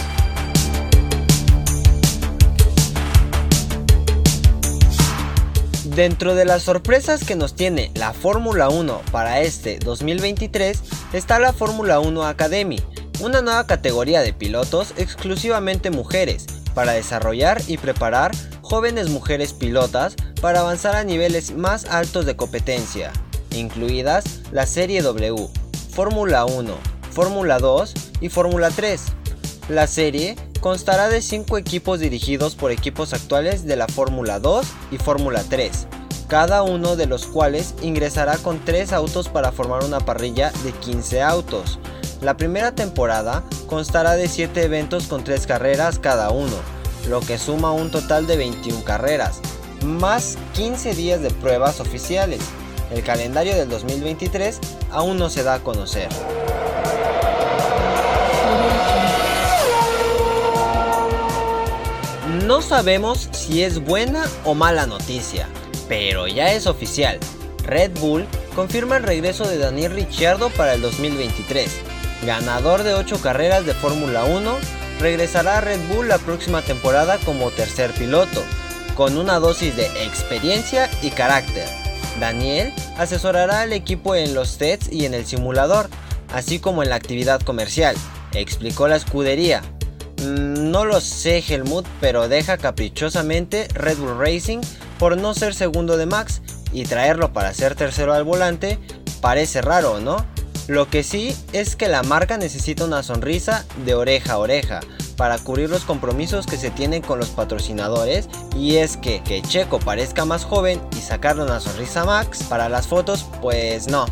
Dentro 5.83 6.35
de 6.35 6.45
las 6.45 6.63
sorpresas 6.63 7.25
que 7.25 7.35
nos 7.35 7.53
tiene 7.53 7.91
la 7.95 8.13
Fórmula 8.13 8.69
1 8.69 9.01
para 9.11 9.41
este 9.41 9.77
2023 9.79 10.81
está 11.11 11.39
la 11.39 11.51
Fórmula 11.51 11.99
1 11.99 12.23
Academy, 12.23 12.79
una 13.19 13.41
nueva 13.41 13.67
categoría 13.67 14.21
de 14.21 14.33
pilotos 14.33 14.93
exclusivamente 14.97 15.91
mujeres 15.91 16.45
para 16.73 16.93
desarrollar 16.93 17.61
y 17.67 17.77
preparar 17.77 18.31
jóvenes 18.61 19.09
mujeres 19.09 19.53
pilotas 19.53 20.15
para 20.41 20.61
avanzar 20.61 20.95
a 20.95 21.03
niveles 21.03 21.51
más 21.51 21.85
altos 21.85 22.25
de 22.25 22.35
competencia, 22.35 23.11
incluidas 23.51 24.41
la 24.51 24.65
Serie 24.65 25.01
W, 25.01 25.49
Fórmula 25.91 26.45
1, 26.45 26.73
Fórmula 27.11 27.59
2 27.59 27.93
y 28.21 28.29
Fórmula 28.29 28.69
3. 28.69 29.01
La 29.69 29.87
serie 29.87 30.35
constará 30.61 31.09
de 31.09 31.21
5 31.21 31.57
equipos 31.57 31.99
dirigidos 31.99 32.55
por 32.55 32.71
equipos 32.71 33.13
actuales 33.13 33.65
de 33.65 33.75
la 33.75 33.87
Fórmula 33.87 34.39
2 34.39 34.65
y 34.91 34.97
Fórmula 34.97 35.43
3, 35.49 35.87
cada 36.27 36.63
uno 36.63 36.95
de 36.95 37.07
los 37.07 37.25
cuales 37.25 37.73
ingresará 37.81 38.37
con 38.37 38.63
3 38.63 38.93
autos 38.93 39.29
para 39.29 39.51
formar 39.51 39.83
una 39.83 39.99
parrilla 39.99 40.51
de 40.63 40.71
15 40.71 41.21
autos. 41.21 41.79
La 42.21 42.35
primera 42.35 42.73
temporada 42.73 43.43
constará 43.67 44.15
de 44.15 44.27
7 44.27 44.63
eventos 44.63 45.07
con 45.07 45.23
3 45.23 45.47
carreras 45.47 45.99
cada 45.99 46.31
uno, 46.31 46.55
lo 47.07 47.21
que 47.21 47.37
suma 47.37 47.71
un 47.71 47.91
total 47.91 48.27
de 48.27 48.35
21 48.35 48.83
carreras, 48.83 49.39
más 49.85 50.37
15 50.53 50.95
días 50.95 51.21
de 51.21 51.31
pruebas 51.31 51.79
oficiales. 51.79 52.41
El 52.91 53.03
calendario 53.03 53.55
del 53.55 53.69
2023 53.69 54.59
aún 54.91 55.17
no 55.17 55.29
se 55.29 55.43
da 55.43 55.55
a 55.55 55.59
conocer. 55.59 56.09
No 62.45 62.61
sabemos 62.61 63.29
si 63.31 63.63
es 63.63 63.79
buena 63.79 64.25
o 64.43 64.55
mala 64.55 64.87
noticia, 64.87 65.47
pero 65.87 66.27
ya 66.27 66.51
es 66.51 66.67
oficial. 66.67 67.17
Red 67.63 67.91
Bull 67.99 68.27
confirma 68.55 68.97
el 68.97 69.03
regreso 69.03 69.47
de 69.47 69.57
Daniel 69.57 69.93
Ricciardo 69.93 70.49
para 70.49 70.73
el 70.73 70.81
2023. 70.81 71.98
Ganador 72.25 72.83
de 72.83 72.93
8 72.93 73.21
carreras 73.21 73.65
de 73.65 73.73
Fórmula 73.73 74.25
1, 74.25 74.57
regresará 74.99 75.57
a 75.57 75.61
Red 75.61 75.79
Bull 75.87 76.07
la 76.07 76.17
próxima 76.17 76.61
temporada 76.61 77.17
como 77.25 77.51
tercer 77.51 77.91
piloto, 77.91 78.43
con 78.95 79.17
una 79.17 79.39
dosis 79.39 79.75
de 79.75 79.85
experiencia 80.03 80.89
y 81.01 81.11
carácter. 81.11 81.65
Daniel 82.19 82.73
asesorará 82.97 83.61
al 83.61 83.71
equipo 83.71 84.15
en 84.15 84.33
los 84.33 84.57
tests 84.57 84.89
y 84.91 85.05
en 85.05 85.13
el 85.13 85.25
simulador, 85.25 85.89
así 86.33 86.59
como 86.59 86.83
en 86.83 86.89
la 86.89 86.95
actividad 86.95 87.41
comercial, 87.41 87.95
explicó 88.33 88.87
la 88.87 88.97
escudería. 88.97 89.61
Mm, 90.21 90.71
No 90.71 90.83
lo 90.83 90.99
sé 90.99 91.43
Helmut, 91.47 91.85
pero 92.01 92.27
deja 92.27 92.57
caprichosamente 92.57 93.69
Red 93.73 93.97
Bull 93.97 94.19
Racing 94.19 94.59
por 94.97 95.15
no 95.17 95.33
ser 95.33 95.55
segundo 95.55 95.95
de 95.95 96.05
Max 96.05 96.41
y 96.73 96.83
traerlo 96.83 97.31
para 97.31 97.53
ser 97.53 97.75
tercero 97.75 98.13
al 98.13 98.25
volante 98.25 98.77
parece 99.21 99.61
raro, 99.61 99.99
¿no? 99.99 100.25
Lo 100.69 100.87
que 100.87 101.01
sí 101.01 101.35
es 101.51 101.75
que 101.75 101.87
la 101.87 102.03
marca 102.03 102.37
necesita 102.37 102.85
una 102.85 103.01
sonrisa 103.01 103.65
de 103.87 103.95
oreja 103.95 104.33
a 104.33 104.37
oreja 104.37 104.81
para 105.17 105.39
cubrir 105.39 105.67
los 105.67 105.83
compromisos 105.83 106.45
que 106.45 106.57
se 106.57 106.69
tienen 106.69 107.01
con 107.01 107.17
los 107.17 107.29
patrocinadores 107.29 108.29
y 108.55 108.75
es 108.75 108.95
que 108.95 109.23
que 109.23 109.41
Checo 109.41 109.79
parezca 109.79 110.25
más 110.25 110.45
joven 110.45 110.79
y 110.95 110.97
sacarle 110.97 111.41
una 111.41 111.59
sonrisa 111.59 112.05
Max 112.05 112.43
para 112.43 112.69
las 112.69 112.85
fotos, 112.85 113.25
pues 113.41 113.87
no, 113.87 114.05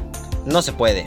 no 0.47 0.63
se 0.63 0.73
puede. 0.73 1.05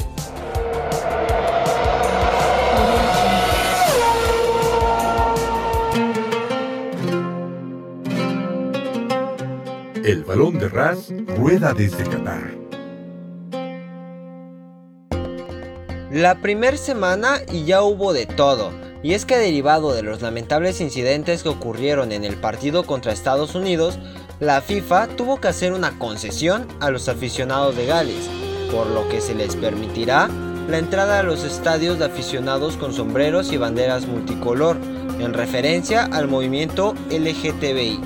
El 10.05 10.23
balón 10.23 10.61
de 10.61 10.69
Ras 10.69 11.13
rueda 11.37 11.75
desde 11.75 12.05
Qatar. 12.05 12.60
La 16.11 16.41
primer 16.41 16.77
semana 16.77 17.41
y 17.53 17.65
ya 17.67 17.83
hubo 17.83 18.13
de 18.13 18.27
todo. 18.27 18.73
Y 19.01 19.15
es 19.15 19.25
que 19.25 19.39
derivado 19.39 19.93
de 19.95 20.03
los 20.03 20.23
lamentables 20.23 20.81
incidentes 20.81 21.45
que 21.45 21.49
ocurrieron 21.51 22.11
en 22.11 22.25
el 22.25 22.35
partido 22.37 22.83
contra 22.83 23.13
Estados 23.13 23.55
Unidos, 23.55 23.97
la 24.41 24.61
FIFA 24.61 25.07
tuvo 25.17 25.41
que 25.41 25.47
hacer 25.47 25.73
una 25.73 25.97
concesión 26.01 26.67
a 26.81 26.91
los 26.91 27.09
aficionados 27.09 27.77
de 27.77 27.87
Gales, 27.87 28.29
por 28.73 28.89
lo 28.89 29.09
que 29.09 29.21
se 29.21 29.37
les 29.37 29.55
permitirá 29.55 30.29
la 30.69 30.79
entrada 30.79 31.21
a 31.21 31.23
los 31.23 31.45
estadios 31.45 32.01
de 32.01 32.07
aficionados 32.07 32.77
con 32.77 32.93
sombreros 32.93 33.53
y 33.53 33.57
banderas 33.57 34.09
multicolor, 34.09 34.79
en 35.21 35.33
referencia 35.33 36.09
al 36.11 36.27
movimiento 36.27 36.97
LGTBI. 37.11 38.01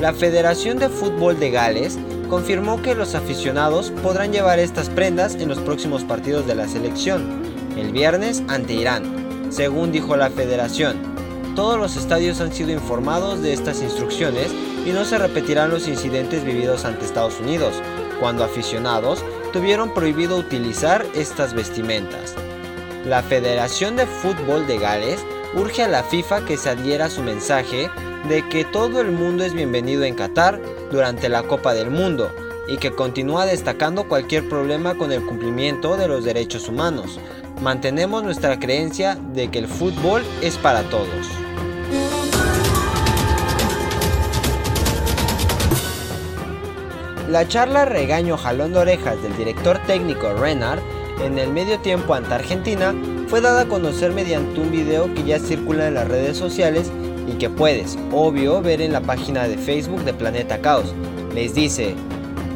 La 0.00 0.12
Federación 0.14 0.78
de 0.78 0.88
Fútbol 0.88 1.38
de 1.38 1.52
Gales 1.52 1.96
confirmó 2.28 2.80
que 2.82 2.94
los 2.94 3.14
aficionados 3.14 3.90
podrán 4.02 4.32
llevar 4.32 4.58
estas 4.58 4.88
prendas 4.90 5.34
en 5.34 5.48
los 5.48 5.58
próximos 5.58 6.04
partidos 6.04 6.46
de 6.46 6.54
la 6.54 6.68
selección, 6.68 7.42
el 7.76 7.92
viernes 7.92 8.42
ante 8.48 8.74
Irán, 8.74 9.48
según 9.50 9.92
dijo 9.92 10.16
la 10.16 10.30
federación. 10.30 10.96
Todos 11.56 11.78
los 11.78 11.96
estadios 11.96 12.40
han 12.40 12.52
sido 12.52 12.70
informados 12.70 13.42
de 13.42 13.52
estas 13.52 13.82
instrucciones 13.82 14.52
y 14.86 14.90
no 14.90 15.04
se 15.04 15.18
repetirán 15.18 15.70
los 15.70 15.88
incidentes 15.88 16.44
vividos 16.44 16.84
ante 16.84 17.04
Estados 17.04 17.40
Unidos, 17.40 17.74
cuando 18.20 18.44
aficionados 18.44 19.24
tuvieron 19.52 19.92
prohibido 19.92 20.36
utilizar 20.36 21.04
estas 21.14 21.54
vestimentas. 21.54 22.34
La 23.04 23.22
Federación 23.22 23.96
de 23.96 24.06
Fútbol 24.06 24.66
de 24.66 24.78
Gales 24.78 25.20
urge 25.54 25.82
a 25.82 25.88
la 25.88 26.02
FIFA 26.02 26.44
que 26.44 26.56
se 26.56 26.68
adhiera 26.68 27.06
a 27.06 27.10
su 27.10 27.22
mensaje 27.22 27.90
de 28.28 28.46
que 28.48 28.64
todo 28.64 29.00
el 29.00 29.12
mundo 29.12 29.44
es 29.44 29.54
bienvenido 29.54 30.04
en 30.04 30.14
Qatar 30.14 30.60
durante 30.90 31.28
la 31.28 31.42
Copa 31.42 31.74
del 31.74 31.90
Mundo 31.90 32.30
y 32.68 32.76
que 32.76 32.92
continúa 32.92 33.46
destacando 33.46 34.08
cualquier 34.08 34.48
problema 34.48 34.94
con 34.94 35.10
el 35.10 35.24
cumplimiento 35.24 35.96
de 35.96 36.08
los 36.08 36.24
derechos 36.24 36.68
humanos. 36.68 37.18
Mantenemos 37.62 38.22
nuestra 38.22 38.58
creencia 38.58 39.16
de 39.32 39.50
que 39.50 39.58
el 39.58 39.66
fútbol 39.66 40.22
es 40.42 40.56
para 40.58 40.82
todos. 40.84 41.26
La 47.28 47.46
charla 47.46 47.84
regaño 47.84 48.38
jalón 48.38 48.72
de 48.72 48.78
orejas 48.78 49.22
del 49.22 49.36
director 49.36 49.78
técnico 49.86 50.32
Renard 50.32 50.80
en 51.22 51.38
el 51.38 51.52
medio 51.52 51.78
tiempo 51.80 52.14
ante 52.14 52.32
Argentina 52.32 52.94
fue 53.28 53.42
dada 53.42 53.62
a 53.62 53.68
conocer 53.68 54.12
mediante 54.12 54.60
un 54.60 54.70
video 54.70 55.12
que 55.12 55.24
ya 55.24 55.38
circula 55.38 55.88
en 55.88 55.94
las 55.94 56.08
redes 56.08 56.38
sociales 56.38 56.90
y 57.28 57.32
que 57.36 57.50
puedes, 57.50 57.98
obvio, 58.12 58.62
ver 58.62 58.80
en 58.80 58.92
la 58.92 59.00
página 59.00 59.46
de 59.46 59.58
Facebook 59.58 60.04
de 60.04 60.14
Planeta 60.14 60.58
Caos. 60.58 60.94
Les 61.34 61.54
dice, 61.54 61.94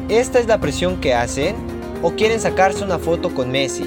¿esta 0.09 0.39
es 0.39 0.47
la 0.47 0.59
presión 0.59 0.99
que 0.99 1.13
hacen? 1.13 1.55
¿O 2.01 2.11
quieren 2.11 2.39
sacarse 2.39 2.83
una 2.83 2.99
foto 2.99 3.33
con 3.33 3.51
Messi? 3.51 3.85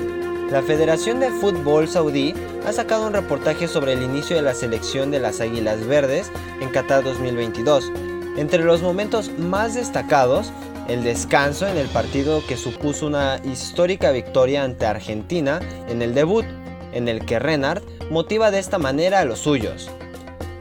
La 0.51 0.63
Federación 0.63 1.19
de 1.19 1.31
Fútbol 1.31 1.89
Saudí 1.89 2.33
ha 2.67 2.73
sacado 2.73 3.09
un 3.09 3.13
reportaje 3.13 3.67
sobre 3.67 3.95
el 3.95 4.03
inicio 4.03 4.37
de 4.37 4.43
la 4.43 4.55
selección 4.55 5.11
de 5.11 5.19
las 5.19 5.41
Águilas 5.41 5.85
Verdes 5.87 6.31
en 6.61 6.71
Qatar 6.71 7.03
2022. 7.03 7.91
Entre 8.37 8.63
los 8.63 8.81
momentos 8.81 9.31
más 9.39 9.75
destacados, 9.75 10.53
el 10.89 11.03
descanso 11.03 11.67
en 11.67 11.79
el 11.79 11.89
partido 11.89 12.43
que 12.47 12.57
supuso 12.57 13.09
una 13.09 13.41
histórica 13.45 14.13
victoria 14.13 14.63
ante 14.63 14.87
Argentina 14.87 15.59
en 15.89 16.01
el 16.01 16.15
debut, 16.15 16.45
en 16.93 17.09
el 17.09 17.25
que 17.27 17.41
Renard 17.41 17.83
motiva 18.11 18.53
de 18.53 18.61
esta 18.61 18.79
manera 18.79 19.21
a 19.21 19.25
los 19.25 19.41
suyos. 19.41 19.91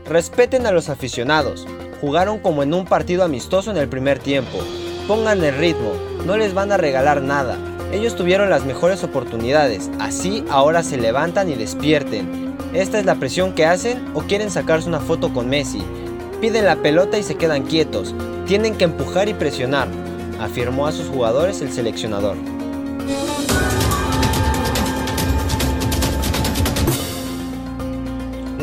Respeten 0.07 0.67
a 0.67 0.71
los 0.71 0.89
aficionados, 0.89 1.65
jugaron 1.99 2.37
como 2.37 2.61
en 2.61 2.75
un 2.75 2.85
partido 2.85 3.23
amistoso 3.23 3.71
en 3.71 3.77
el 3.77 3.89
primer 3.89 4.19
tiempo, 4.19 4.59
pongan 5.07 5.43
el 5.43 5.57
ritmo, 5.57 5.93
no 6.27 6.37
les 6.37 6.53
van 6.53 6.71
a 6.71 6.77
regalar 6.77 7.23
nada, 7.23 7.57
ellos 7.91 8.15
tuvieron 8.15 8.51
las 8.51 8.65
mejores 8.65 9.03
oportunidades, 9.03 9.89
así 9.99 10.45
ahora 10.49 10.83
se 10.83 10.97
levantan 10.97 11.49
y 11.49 11.55
despierten. 11.55 12.55
¿Esta 12.73 12.99
es 12.99 13.05
la 13.05 13.15
presión 13.15 13.53
que 13.53 13.65
hacen 13.65 14.05
o 14.13 14.21
quieren 14.21 14.51
sacarse 14.51 14.87
una 14.87 14.99
foto 14.99 15.33
con 15.33 15.49
Messi? 15.49 15.81
Piden 16.39 16.65
la 16.65 16.75
pelota 16.75 17.17
y 17.17 17.23
se 17.23 17.35
quedan 17.35 17.63
quietos, 17.63 18.13
tienen 18.45 18.75
que 18.75 18.83
empujar 18.83 19.27
y 19.27 19.33
presionar, 19.33 19.87
afirmó 20.39 20.85
a 20.85 20.91
sus 20.91 21.07
jugadores 21.07 21.61
el 21.61 21.71
seleccionador. 21.71 22.35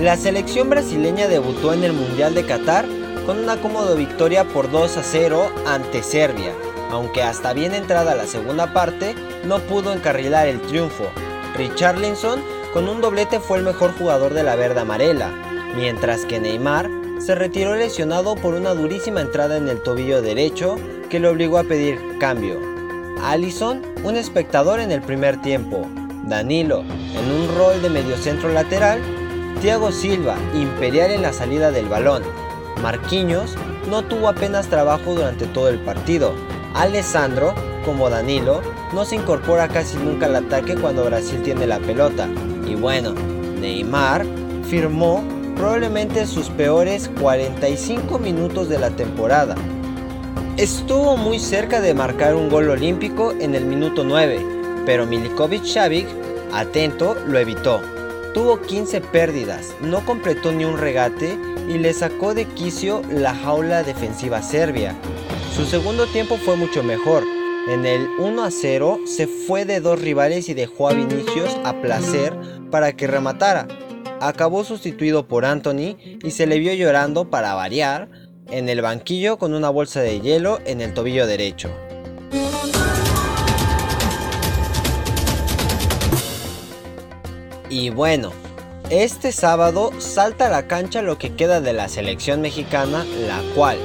La 0.03 0.17
selección 0.17 0.69
brasileña 0.69 1.29
debutó 1.29 1.73
en 1.73 1.85
el 1.85 1.93
Mundial 1.93 2.35
de 2.35 2.45
Qatar 2.45 2.87
con 3.25 3.39
una 3.39 3.57
cómoda 3.59 3.95
victoria 3.95 4.43
por 4.43 4.69
2 4.69 4.97
a 4.97 5.03
0 5.05 5.53
ante 5.65 6.03
Serbia, 6.03 6.53
aunque 6.91 7.23
hasta 7.23 7.53
bien 7.53 7.73
entrada 7.73 8.17
la 8.17 8.27
segunda 8.27 8.73
parte 8.73 9.15
no 9.45 9.61
pudo 9.61 9.93
encarrilar 9.93 10.49
el 10.49 10.61
triunfo. 10.63 11.05
Richarlison 11.57 12.43
con 12.73 12.89
un 12.89 13.01
doblete 13.01 13.39
fue 13.39 13.59
el 13.59 13.65
mejor 13.65 13.97
jugador 13.97 14.35
de 14.35 14.43
la 14.43 14.57
verde 14.57 14.81
amarela, 14.81 15.31
mientras 15.77 16.25
que 16.25 16.41
Neymar 16.41 16.91
se 17.21 17.37
retiró 17.37 17.77
lesionado 17.77 18.35
por 18.35 18.55
una 18.55 18.75
durísima 18.75 19.21
entrada 19.21 19.57
en 19.57 19.69
el 19.69 19.85
tobillo 19.85 20.21
derecho 20.21 20.81
que 21.11 21.21
le 21.21 21.29
obligó 21.29 21.59
a 21.59 21.65
pedir 21.65 22.01
cambio. 22.19 22.59
Allison, 23.23 23.83
un 24.03 24.17
espectador 24.17 24.81
en 24.81 24.91
el 24.91 25.01
primer 25.01 25.41
tiempo. 25.43 25.87
Danilo, 26.25 26.81
en 26.81 27.31
un 27.31 27.57
rol 27.57 27.81
de 27.81 27.89
mediocentro 27.89 28.49
lateral. 28.49 29.01
Thiago 29.63 29.93
Silva, 29.93 30.37
imperial 30.55 31.13
en 31.13 31.23
la 31.23 31.33
salida 31.33 31.71
del 31.71 31.87
balón. 31.87 32.25
Marquinhos 32.83 33.55
no 33.89 34.03
tuvo 34.03 34.27
apenas 34.27 34.67
trabajo 34.67 35.15
durante 35.15 35.47
todo 35.47 35.69
el 35.69 35.79
partido. 35.79 36.35
Alessandro, 36.75 37.55
como 37.85 38.11
Danilo, 38.11 38.61
no 38.93 39.05
se 39.05 39.15
incorpora 39.15 39.69
casi 39.69 39.97
nunca 39.99 40.27
al 40.27 40.35
ataque 40.35 40.75
cuando 40.75 41.05
Brasil 41.05 41.41
tiene 41.45 41.69
la 41.69 41.79
pelota. 41.79 42.29
Y 42.67 42.75
bueno, 42.75 43.15
Neymar 43.61 44.27
firmó 44.69 45.23
probablemente 45.55 46.27
sus 46.27 46.49
peores 46.49 47.09
45 47.21 48.19
minutos 48.19 48.69
de 48.69 48.81
la 48.81 48.91
temporada. 48.91 49.55
Estuvo 50.57 51.17
muy 51.17 51.39
cerca 51.39 51.81
de 51.81 51.95
marcar 51.95 52.35
un 52.35 52.51
gol 52.51 52.69
olímpico 52.69 53.31
en 53.39 53.55
el 53.55 53.65
minuto 53.67 54.03
9, 54.03 54.45
pero 54.85 55.07
Milikovic 55.07 55.65
Savic, 55.65 56.09
atento, 56.53 57.15
lo 57.29 57.39
evitó. 57.39 57.81
Tuvo 58.35 58.63
15 58.63 59.03
pérdidas, 59.03 59.75
no 59.83 60.05
completó 60.07 60.53
ni 60.53 60.65
un 60.65 60.79
regate 60.79 61.39
y 61.69 61.77
le 61.77 61.93
sacó 61.93 62.33
de 62.33 62.47
quicio 62.47 63.03
la 63.11 63.35
jaula 63.35 63.83
defensiva 63.83 64.41
serbia. 64.41 64.95
Su 65.55 65.67
segundo 65.67 66.07
tiempo 66.07 66.39
fue 66.39 66.57
mucho 66.57 66.83
mejor. 66.83 67.25
En 67.69 67.85
el 67.85 68.09
1 68.19 68.43
a 68.43 68.51
0 68.51 69.01
se 69.05 69.27
fue 69.27 69.67
de 69.67 69.81
dos 69.81 70.01
rivales 70.01 70.49
y 70.49 70.55
dejó 70.55 70.89
a 70.89 70.95
Vinicius 70.95 71.55
a 71.65 71.75
placer 71.83 72.35
para 72.71 72.95
que 72.95 73.07
rematara. 73.07 73.69
Acabó 74.21 74.65
sustituido 74.65 75.29
por 75.29 75.45
Anthony 75.45 75.99
y 76.23 76.31
se 76.31 76.47
le 76.47 76.59
vio 76.59 76.73
llorando 76.73 77.29
para 77.29 77.53
variar 77.53 78.09
en 78.51 78.71
el 78.71 78.81
banquillo 78.81 79.37
con 79.37 79.53
una 79.53 79.69
bolsa 79.69 80.01
de 80.01 80.21
hielo 80.21 80.59
en 80.65 80.81
el 80.81 80.95
tobillo 80.95 81.27
derecho. 81.27 81.71
Y 87.73 87.89
bueno, 87.89 88.33
este 88.91 89.33
sábado 89.33 89.93
salta 89.97 90.49
a 90.49 90.51
la 90.51 90.67
cancha 90.67 91.01
lo 91.01 91.17
que 91.17 91.33
queda 91.33 91.63
de 91.63 91.73
la 91.73 91.89
selección 91.89 92.43
mexicana, 92.43 93.07
la 93.27 93.41
cual 93.55 93.79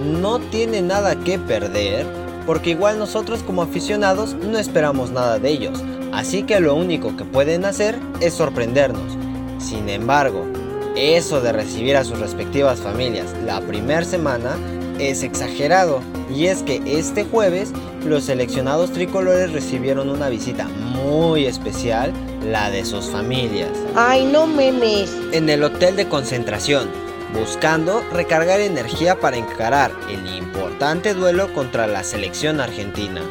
no 0.00 0.38
tiene 0.38 0.80
nada 0.80 1.16
que 1.16 1.40
perder, 1.40 2.06
porque 2.46 2.70
igual 2.70 3.00
nosotros 3.00 3.42
como 3.42 3.62
aficionados 3.62 4.34
no 4.34 4.58
esperamos 4.58 5.10
nada 5.10 5.40
de 5.40 5.50
ellos, 5.50 5.82
así 6.12 6.44
que 6.44 6.60
lo 6.60 6.76
único 6.76 7.16
que 7.16 7.24
pueden 7.24 7.64
hacer 7.64 7.98
es 8.20 8.34
sorprendernos. 8.34 9.18
Sin 9.58 9.88
embargo, 9.88 10.46
eso 10.94 11.40
de 11.40 11.50
recibir 11.50 11.96
a 11.96 12.04
sus 12.04 12.20
respectivas 12.20 12.78
familias 12.78 13.34
la 13.44 13.60
primera 13.60 14.04
semana 14.04 14.56
es 15.00 15.24
exagerado, 15.24 16.00
y 16.32 16.46
es 16.46 16.62
que 16.62 16.80
este 16.86 17.24
jueves 17.24 17.72
los 18.04 18.22
seleccionados 18.22 18.92
tricolores 18.92 19.50
recibieron 19.50 20.10
una 20.10 20.28
visita 20.28 20.68
muy 20.68 21.46
especial, 21.46 22.12
la 22.44 22.70
de 22.70 22.84
sus 22.84 23.06
familias. 23.06 23.70
Ay, 23.94 24.24
no 24.24 24.46
memes. 24.46 25.14
En 25.32 25.48
el 25.48 25.62
hotel 25.62 25.96
de 25.96 26.08
concentración, 26.08 26.88
buscando 27.34 28.02
recargar 28.12 28.60
energía 28.60 29.18
para 29.18 29.36
encarar 29.36 29.92
el 30.08 30.26
importante 30.36 31.14
duelo 31.14 31.52
contra 31.54 31.86
la 31.86 32.04
selección 32.04 32.60
argentina. 32.60 33.22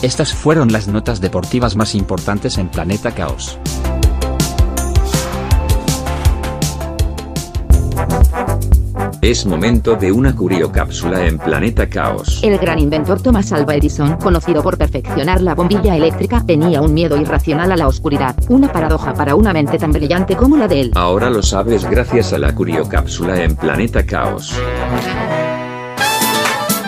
Estas 0.00 0.32
fueron 0.32 0.70
las 0.70 0.86
notas 0.86 1.20
deportivas 1.20 1.74
más 1.74 1.96
importantes 1.96 2.56
en 2.58 2.68
Planeta 2.68 3.10
Caos. 3.12 3.58
Es 9.20 9.44
momento 9.46 9.96
de 9.96 10.12
una 10.12 10.34
curiocápsula 10.36 11.26
en 11.26 11.38
Planeta 11.38 11.88
Caos. 11.88 12.40
El 12.44 12.56
gran 12.56 12.78
inventor 12.78 13.20
Thomas 13.20 13.52
Alva 13.52 13.74
Edison, 13.74 14.16
conocido 14.16 14.62
por 14.62 14.78
perfeccionar 14.78 15.40
la 15.40 15.56
bombilla 15.56 15.96
eléctrica, 15.96 16.44
tenía 16.46 16.80
un 16.80 16.94
miedo 16.94 17.20
irracional 17.20 17.72
a 17.72 17.76
la 17.76 17.88
oscuridad, 17.88 18.36
una 18.48 18.72
paradoja 18.72 19.14
para 19.14 19.34
una 19.34 19.52
mente 19.52 19.76
tan 19.76 19.90
brillante 19.90 20.36
como 20.36 20.56
la 20.56 20.68
de 20.68 20.82
él. 20.82 20.92
Ahora 20.94 21.30
lo 21.30 21.42
sabes 21.42 21.84
gracias 21.84 22.32
a 22.32 22.38
la 22.38 22.54
curiocápsula 22.54 23.42
en 23.42 23.56
Planeta 23.56 24.06
Caos. 24.06 24.56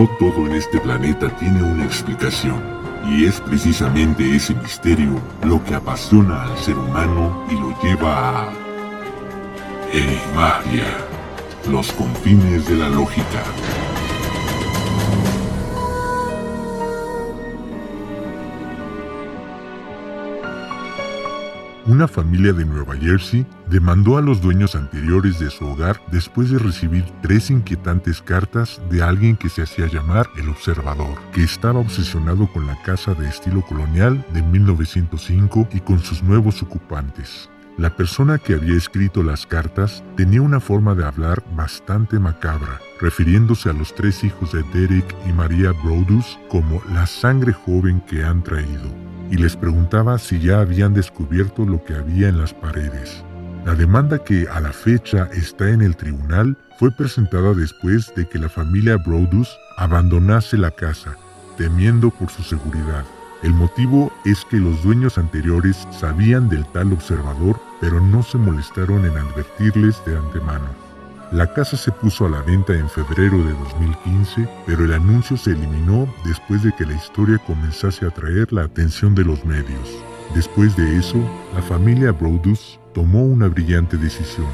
No 0.00 0.08
todo 0.18 0.46
en 0.46 0.52
este 0.52 0.80
planeta 0.80 1.28
tiene 1.36 1.62
una 1.62 1.84
explicación. 1.84 2.58
Y 3.06 3.26
es 3.26 3.38
precisamente 3.38 4.34
ese 4.34 4.54
misterio 4.54 5.20
lo 5.44 5.62
que 5.62 5.74
apasiona 5.74 6.44
al 6.44 6.56
ser 6.56 6.78
humano 6.78 7.44
y 7.50 7.54
lo 7.56 7.78
lleva 7.82 8.44
a 8.44 8.52
Enigmagia, 9.92 10.86
los 11.70 11.92
confines 11.92 12.66
de 12.66 12.76
la 12.76 12.88
lógica. 12.88 13.42
Una 21.86 22.06
familia 22.06 22.52
de 22.52 22.66
Nueva 22.66 22.94
Jersey 22.94 23.46
demandó 23.70 24.18
a 24.18 24.20
los 24.22 24.42
dueños 24.42 24.74
anteriores 24.74 25.38
de 25.38 25.48
su 25.48 25.66
hogar 25.66 25.98
después 26.12 26.50
de 26.50 26.58
recibir 26.58 27.04
tres 27.22 27.50
inquietantes 27.50 28.20
cartas 28.20 28.82
de 28.90 29.02
alguien 29.02 29.34
que 29.34 29.48
se 29.48 29.62
hacía 29.62 29.86
llamar 29.86 30.28
el 30.36 30.50
observador, 30.50 31.18
que 31.32 31.42
estaba 31.42 31.80
obsesionado 31.80 32.46
con 32.52 32.66
la 32.66 32.80
casa 32.82 33.14
de 33.14 33.26
estilo 33.26 33.62
colonial 33.62 34.24
de 34.34 34.42
1905 34.42 35.68
y 35.72 35.80
con 35.80 36.00
sus 36.00 36.22
nuevos 36.22 36.62
ocupantes. 36.62 37.48
La 37.78 37.96
persona 37.96 38.36
que 38.36 38.54
había 38.54 38.76
escrito 38.76 39.22
las 39.22 39.46
cartas 39.46 40.04
tenía 40.16 40.42
una 40.42 40.60
forma 40.60 40.94
de 40.94 41.06
hablar 41.06 41.42
bastante 41.56 42.18
macabra, 42.18 42.78
refiriéndose 43.00 43.70
a 43.70 43.72
los 43.72 43.94
tres 43.94 44.22
hijos 44.22 44.52
de 44.52 44.62
Derek 44.74 45.16
y 45.26 45.32
María 45.32 45.72
Brodus 45.72 46.38
como 46.50 46.82
la 46.92 47.06
sangre 47.06 47.54
joven 47.54 48.02
que 48.02 48.22
han 48.22 48.42
traído 48.42 49.09
y 49.30 49.36
les 49.36 49.56
preguntaba 49.56 50.18
si 50.18 50.40
ya 50.40 50.60
habían 50.60 50.92
descubierto 50.92 51.64
lo 51.64 51.82
que 51.84 51.94
había 51.94 52.28
en 52.28 52.38
las 52.38 52.52
paredes. 52.52 53.24
La 53.64 53.74
demanda 53.74 54.18
que 54.18 54.48
a 54.48 54.60
la 54.60 54.72
fecha 54.72 55.28
está 55.32 55.70
en 55.70 55.82
el 55.82 55.96
tribunal 55.96 56.56
fue 56.78 56.90
presentada 56.90 57.52
después 57.54 58.12
de 58.16 58.26
que 58.26 58.38
la 58.38 58.48
familia 58.48 58.96
Brodus 58.96 59.48
abandonase 59.76 60.56
la 60.56 60.70
casa, 60.70 61.16
temiendo 61.56 62.10
por 62.10 62.30
su 62.30 62.42
seguridad. 62.42 63.04
El 63.42 63.52
motivo 63.52 64.12
es 64.24 64.44
que 64.46 64.56
los 64.56 64.82
dueños 64.82 65.18
anteriores 65.18 65.86
sabían 65.90 66.48
del 66.48 66.66
tal 66.72 66.92
observador, 66.92 67.60
pero 67.80 68.00
no 68.00 68.22
se 68.22 68.38
molestaron 68.38 69.04
en 69.04 69.16
advertirles 69.16 70.02
de 70.04 70.16
antemano. 70.16 70.89
La 71.32 71.46
casa 71.52 71.76
se 71.76 71.92
puso 71.92 72.26
a 72.26 72.28
la 72.28 72.42
venta 72.42 72.74
en 72.74 72.90
febrero 72.90 73.38
de 73.38 73.52
2015, 73.52 74.48
pero 74.66 74.84
el 74.84 74.92
anuncio 74.92 75.36
se 75.36 75.52
eliminó 75.52 76.12
después 76.24 76.64
de 76.64 76.72
que 76.74 76.84
la 76.84 76.94
historia 76.94 77.38
comenzase 77.46 78.04
a 78.04 78.08
atraer 78.08 78.52
la 78.52 78.64
atención 78.64 79.14
de 79.14 79.24
los 79.24 79.44
medios. 79.44 80.02
Después 80.34 80.76
de 80.76 80.98
eso, 80.98 81.18
la 81.54 81.62
familia 81.62 82.10
Brodus 82.10 82.80
tomó 82.94 83.22
una 83.22 83.46
brillante 83.46 83.96
decisión. 83.96 84.48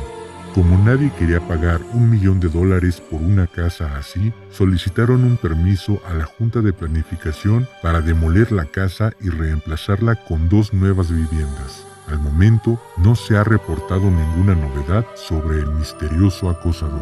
Como 0.54 0.76
nadie 0.76 1.10
quería 1.18 1.40
pagar 1.48 1.80
un 1.94 2.10
millón 2.10 2.40
de 2.40 2.50
dólares 2.50 3.00
por 3.00 3.22
una 3.22 3.46
casa 3.46 3.96
así, 3.96 4.30
solicitaron 4.50 5.24
un 5.24 5.38
permiso 5.38 6.02
a 6.06 6.12
la 6.12 6.26
Junta 6.26 6.60
de 6.60 6.74
Planificación 6.74 7.66
para 7.82 8.02
demoler 8.02 8.52
la 8.52 8.66
casa 8.66 9.14
y 9.22 9.30
reemplazarla 9.30 10.16
con 10.26 10.50
dos 10.50 10.74
nuevas 10.74 11.10
viviendas. 11.10 11.85
Al 12.08 12.20
momento 12.20 12.80
no 12.98 13.16
se 13.16 13.36
ha 13.36 13.42
reportado 13.42 14.04
ninguna 14.04 14.54
novedad 14.54 15.04
sobre 15.16 15.58
el 15.58 15.66
misterioso 15.72 16.48
acosador. 16.48 17.00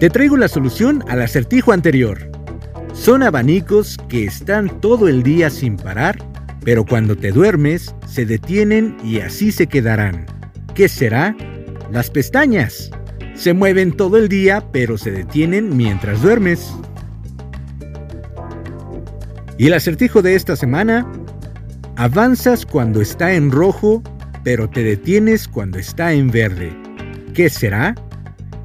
Te 0.00 0.10
traigo 0.10 0.36
la 0.36 0.48
solución 0.48 1.04
al 1.08 1.22
acertijo 1.22 1.70
anterior. 1.70 2.30
Son 2.94 3.22
abanicos 3.22 3.96
que 4.08 4.24
están 4.24 4.80
todo 4.80 5.06
el 5.06 5.22
día 5.22 5.50
sin 5.50 5.76
parar, 5.76 6.18
pero 6.64 6.84
cuando 6.84 7.16
te 7.16 7.30
duermes 7.30 7.94
se 8.08 8.26
detienen 8.26 8.96
y 9.04 9.20
así 9.20 9.52
se 9.52 9.68
quedarán. 9.68 10.26
¿Qué 10.74 10.88
será? 10.88 11.36
Las 11.92 12.10
pestañas. 12.10 12.90
Se 13.42 13.54
mueven 13.54 13.90
todo 13.90 14.18
el 14.18 14.28
día, 14.28 14.62
pero 14.70 14.96
se 14.96 15.10
detienen 15.10 15.76
mientras 15.76 16.22
duermes. 16.22 16.72
Y 19.58 19.66
el 19.66 19.74
acertijo 19.74 20.22
de 20.22 20.36
esta 20.36 20.54
semana, 20.54 21.10
avanzas 21.96 22.64
cuando 22.64 23.00
está 23.00 23.32
en 23.32 23.50
rojo, 23.50 24.00
pero 24.44 24.70
te 24.70 24.84
detienes 24.84 25.48
cuando 25.48 25.80
está 25.80 26.12
en 26.12 26.30
verde. 26.30 26.72
¿Qué 27.34 27.50
será? 27.50 27.96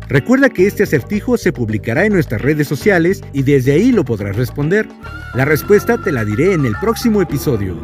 Recuerda 0.09 0.47
que 0.51 0.67
este 0.67 0.83
acertijo 0.83 1.37
se 1.37 1.51
publicará 1.51 2.05
en 2.05 2.13
nuestras 2.13 2.43
redes 2.43 2.67
sociales 2.67 3.23
y 3.33 3.41
desde 3.41 3.71
ahí 3.71 3.91
lo 3.91 4.05
podrás 4.05 4.35
responder. 4.35 4.87
La 5.33 5.45
respuesta 5.45 5.99
te 5.99 6.11
la 6.11 6.23
diré 6.23 6.53
en 6.53 6.67
el 6.67 6.75
próximo 6.79 7.23
episodio. 7.23 7.75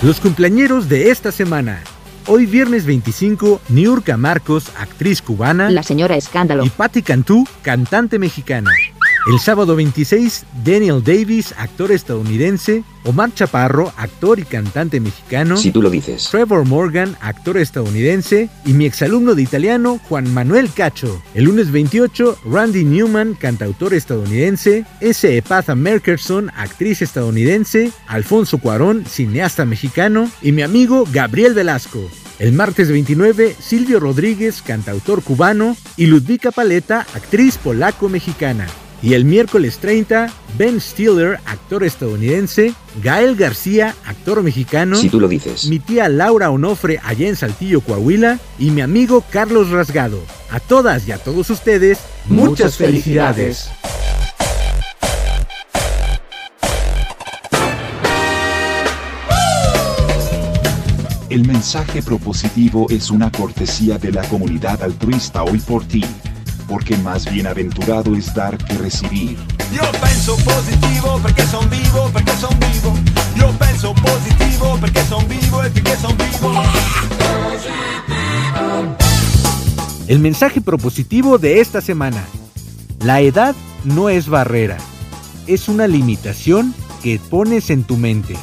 Los 0.00 0.20
cumpleañeros 0.20 0.88
de 0.88 1.10
esta 1.10 1.32
semana. 1.32 1.80
Hoy 2.28 2.46
viernes 2.46 2.86
25, 2.86 3.60
Niurka 3.68 4.16
Marcos, 4.16 4.70
actriz 4.78 5.20
cubana. 5.20 5.70
La 5.70 5.82
señora 5.82 6.16
Escándalo. 6.16 6.64
Y 6.64 6.70
Patti 6.70 7.02
Cantú, 7.02 7.44
cantante 7.62 8.20
mexicana. 8.20 8.70
El 9.26 9.38
sábado 9.40 9.76
26, 9.76 10.46
Daniel 10.64 11.02
Davis, 11.04 11.52
actor 11.58 11.92
estadounidense, 11.92 12.82
Omar 13.04 13.34
Chaparro, 13.34 13.92
actor 13.96 14.38
y 14.38 14.44
cantante 14.44 15.00
mexicano. 15.00 15.56
Si 15.56 15.70
tú 15.70 15.82
lo 15.82 15.90
dices. 15.90 16.28
Trevor 16.30 16.64
Morgan, 16.64 17.16
actor 17.20 17.58
estadounidense. 17.58 18.48
Y 18.64 18.72
mi 18.72 18.86
exalumno 18.86 19.34
de 19.34 19.42
italiano, 19.42 20.00
Juan 20.08 20.32
Manuel 20.32 20.70
Cacho. 20.72 21.20
El 21.34 21.44
lunes 21.44 21.70
28, 21.72 22.38
Randy 22.46 22.84
Newman, 22.84 23.34
cantautor 23.34 23.92
estadounidense. 23.92 24.86
S. 25.00 25.36
Epatha 25.36 25.74
Merkerson, 25.74 26.50
actriz 26.56 27.02
estadounidense. 27.02 27.92
Alfonso 28.06 28.58
Cuarón, 28.58 29.04
cineasta 29.04 29.64
mexicano. 29.64 30.30
Y 30.40 30.52
mi 30.52 30.62
amigo 30.62 31.06
Gabriel 31.12 31.54
Velasco. 31.54 32.00
El 32.38 32.52
martes 32.52 32.90
29, 32.90 33.56
Silvio 33.58 34.00
Rodríguez, 34.00 34.62
cantautor 34.62 35.22
cubano. 35.22 35.76
Y 35.96 36.06
Ludvika 36.06 36.50
Paleta, 36.50 37.06
actriz 37.14 37.58
polaco-mexicana. 37.58 38.66
Y 39.00 39.14
el 39.14 39.24
miércoles 39.24 39.78
30, 39.78 40.32
Ben 40.56 40.80
Stiller, 40.80 41.38
actor 41.44 41.84
estadounidense, 41.84 42.74
Gael 43.00 43.36
García, 43.36 43.94
actor 44.04 44.42
mexicano, 44.42 44.96
si 44.96 45.08
tú 45.08 45.20
lo 45.20 45.28
dices, 45.28 45.66
mi 45.66 45.78
tía 45.78 46.08
Laura 46.08 46.50
Onofre 46.50 47.00
allá 47.04 47.28
en 47.28 47.36
Saltillo, 47.36 47.80
Coahuila, 47.80 48.40
y 48.58 48.70
mi 48.70 48.80
amigo 48.80 49.22
Carlos 49.30 49.70
Rasgado. 49.70 50.20
A 50.50 50.58
todas 50.58 51.06
y 51.06 51.12
a 51.12 51.18
todos 51.18 51.48
ustedes, 51.50 51.98
muchas, 52.26 52.76
felicidades. 52.76 53.70
El 61.30 61.46
mensaje 61.46 62.02
propositivo 62.02 62.86
es 62.90 63.10
una 63.10 63.30
cortesía 63.30 63.98
de 63.98 64.10
la 64.10 64.22
comunidad 64.28 64.82
altruista 64.82 65.44
hoy 65.44 65.60
por 65.60 65.84
ti 65.84 66.02
porque 66.68 66.96
más 66.98 67.24
bienaventurado 67.32 68.14
es 68.14 68.32
dar 68.34 68.56
que 68.58 68.74
recibir. 68.74 69.38
Yo 69.72 69.82
penso 70.00 70.36
positivo 70.36 71.18
porque 71.22 71.42
son 71.46 71.68
vivo, 71.70 72.10
porque 72.12 72.32
son 72.32 72.56
vivo. 72.60 72.94
Yo 73.34 73.50
penso 73.58 73.94
positivo 73.94 74.76
porque 74.78 75.02
son 75.04 75.26
vivo 75.28 75.62
y 75.66 75.70
porque 75.70 75.96
son 75.96 76.16
vivo. 76.16 76.62
El 80.06 80.20
mensaje 80.20 80.60
propositivo 80.60 81.38
de 81.38 81.60
esta 81.60 81.80
semana. 81.80 82.22
La 83.00 83.20
edad 83.20 83.54
no 83.84 84.08
es 84.08 84.28
barrera, 84.28 84.76
es 85.46 85.68
una 85.68 85.86
limitación 85.86 86.74
que 87.02 87.20
pones 87.30 87.70
en 87.70 87.84
tu 87.84 87.96
mente. 87.96 88.36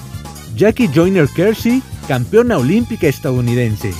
Jackie 0.56 0.88
Joyner 0.88 1.28
Kersey, 1.28 1.84
campeona 2.08 2.58
olímpica 2.58 3.08
estadounidense. 3.08 3.92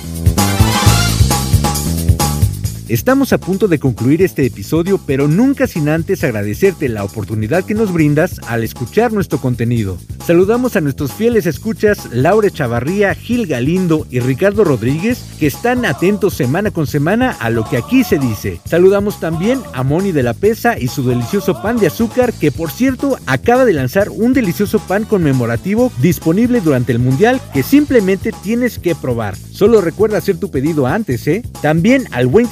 Estamos 2.88 3.32
a 3.32 3.38
punto 3.38 3.66
de 3.66 3.80
concluir 3.80 4.22
este 4.22 4.46
episodio, 4.46 5.00
pero 5.04 5.26
nunca 5.26 5.66
sin 5.66 5.88
antes 5.88 6.22
agradecerte 6.22 6.88
la 6.88 7.02
oportunidad 7.02 7.64
que 7.64 7.74
nos 7.74 7.92
brindas 7.92 8.40
al 8.46 8.62
escuchar 8.62 9.12
nuestro 9.12 9.40
contenido. 9.40 9.98
Saludamos 10.24 10.76
a 10.76 10.80
nuestros 10.80 11.12
fieles 11.12 11.46
escuchas 11.46 12.08
Laura 12.12 12.48
Chavarría, 12.48 13.12
Gil 13.16 13.48
Galindo 13.48 14.06
y 14.08 14.20
Ricardo 14.20 14.62
Rodríguez, 14.62 15.18
que 15.40 15.48
están 15.48 15.84
atentos 15.84 16.34
semana 16.34 16.70
con 16.70 16.86
semana 16.86 17.30
a 17.40 17.50
lo 17.50 17.68
que 17.68 17.76
aquí 17.76 18.04
se 18.04 18.18
dice. 18.18 18.60
Saludamos 18.64 19.18
también 19.18 19.60
a 19.72 19.82
Moni 19.82 20.12
de 20.12 20.22
la 20.22 20.34
Pesa 20.34 20.78
y 20.78 20.86
su 20.86 21.02
delicioso 21.02 21.60
pan 21.60 21.78
de 21.78 21.88
azúcar, 21.88 22.32
que 22.32 22.52
por 22.52 22.70
cierto 22.70 23.18
acaba 23.26 23.64
de 23.64 23.72
lanzar 23.72 24.10
un 24.10 24.32
delicioso 24.32 24.78
pan 24.78 25.04
conmemorativo 25.04 25.90
disponible 26.00 26.60
durante 26.60 26.92
el 26.92 27.00
Mundial 27.00 27.40
que 27.52 27.64
simplemente 27.64 28.30
tienes 28.44 28.78
que 28.78 28.94
probar. 28.94 29.34
Solo 29.36 29.80
recuerda 29.80 30.18
hacer 30.18 30.36
tu 30.36 30.50
pedido 30.50 30.86
antes, 30.86 31.26
¿eh? 31.26 31.42
También 31.62 32.06
al 32.12 32.26
buen 32.26 32.46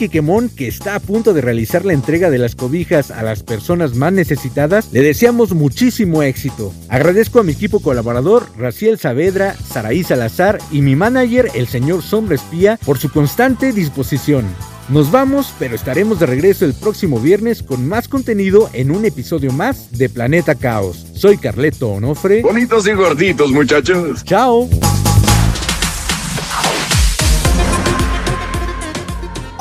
Que 0.56 0.68
está 0.68 0.94
a 0.94 1.00
punto 1.00 1.34
de 1.34 1.42
realizar 1.42 1.84
la 1.84 1.92
entrega 1.92 2.30
de 2.30 2.38
las 2.38 2.54
cobijas 2.54 3.10
a 3.10 3.22
las 3.22 3.42
personas 3.42 3.94
más 3.94 4.10
necesitadas, 4.10 4.90
le 4.90 5.02
deseamos 5.02 5.52
muchísimo 5.52 6.22
éxito. 6.22 6.72
Agradezco 6.88 7.40
a 7.40 7.42
mi 7.42 7.52
equipo 7.52 7.80
colaborador, 7.80 8.46
Raciel 8.56 8.98
Saavedra, 8.98 9.54
Saraí 9.54 10.02
Salazar 10.02 10.58
y 10.70 10.80
mi 10.80 10.96
manager, 10.96 11.50
el 11.54 11.68
señor 11.68 12.02
Sombra 12.02 12.36
Espía, 12.36 12.78
por 12.86 12.98
su 12.98 13.10
constante 13.10 13.72
disposición. 13.72 14.46
Nos 14.88 15.10
vamos, 15.10 15.52
pero 15.58 15.74
estaremos 15.74 16.18
de 16.18 16.26
regreso 16.26 16.64
el 16.64 16.72
próximo 16.72 17.20
viernes 17.20 17.62
con 17.62 17.86
más 17.86 18.08
contenido 18.08 18.70
en 18.72 18.90
un 18.90 19.04
episodio 19.04 19.52
más 19.52 19.92
de 19.92 20.08
Planeta 20.08 20.54
Caos. 20.54 21.06
Soy 21.14 21.36
Carleto 21.36 21.90
Onofre. 21.90 22.40
Bonitos 22.40 22.86
y 22.86 22.92
gorditos, 22.92 23.50
muchachos. 23.50 24.24
Chao. 24.24 24.70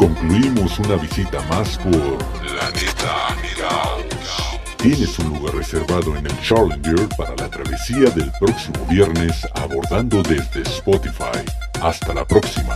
Concluimos 0.04 0.78
una 0.80 0.98
visita 0.98 1.42
más 1.44 1.78
por 1.78 2.18
Planeta. 2.42 3.38
Tienes 4.76 5.18
un 5.20 5.30
lugar 5.30 5.56
reservado 5.56 6.18
en 6.18 6.26
el 6.26 6.42
Challenger 6.42 7.08
para 7.16 7.34
la 7.38 7.50
travesía 7.50 8.10
del 8.10 8.30
próximo 8.38 8.86
viernes 8.90 9.48
abordando 9.56 10.22
desde 10.22 10.64
Spotify. 10.64 11.40
Hasta 11.82 12.14
la 12.14 12.26
próxima. 12.26 12.76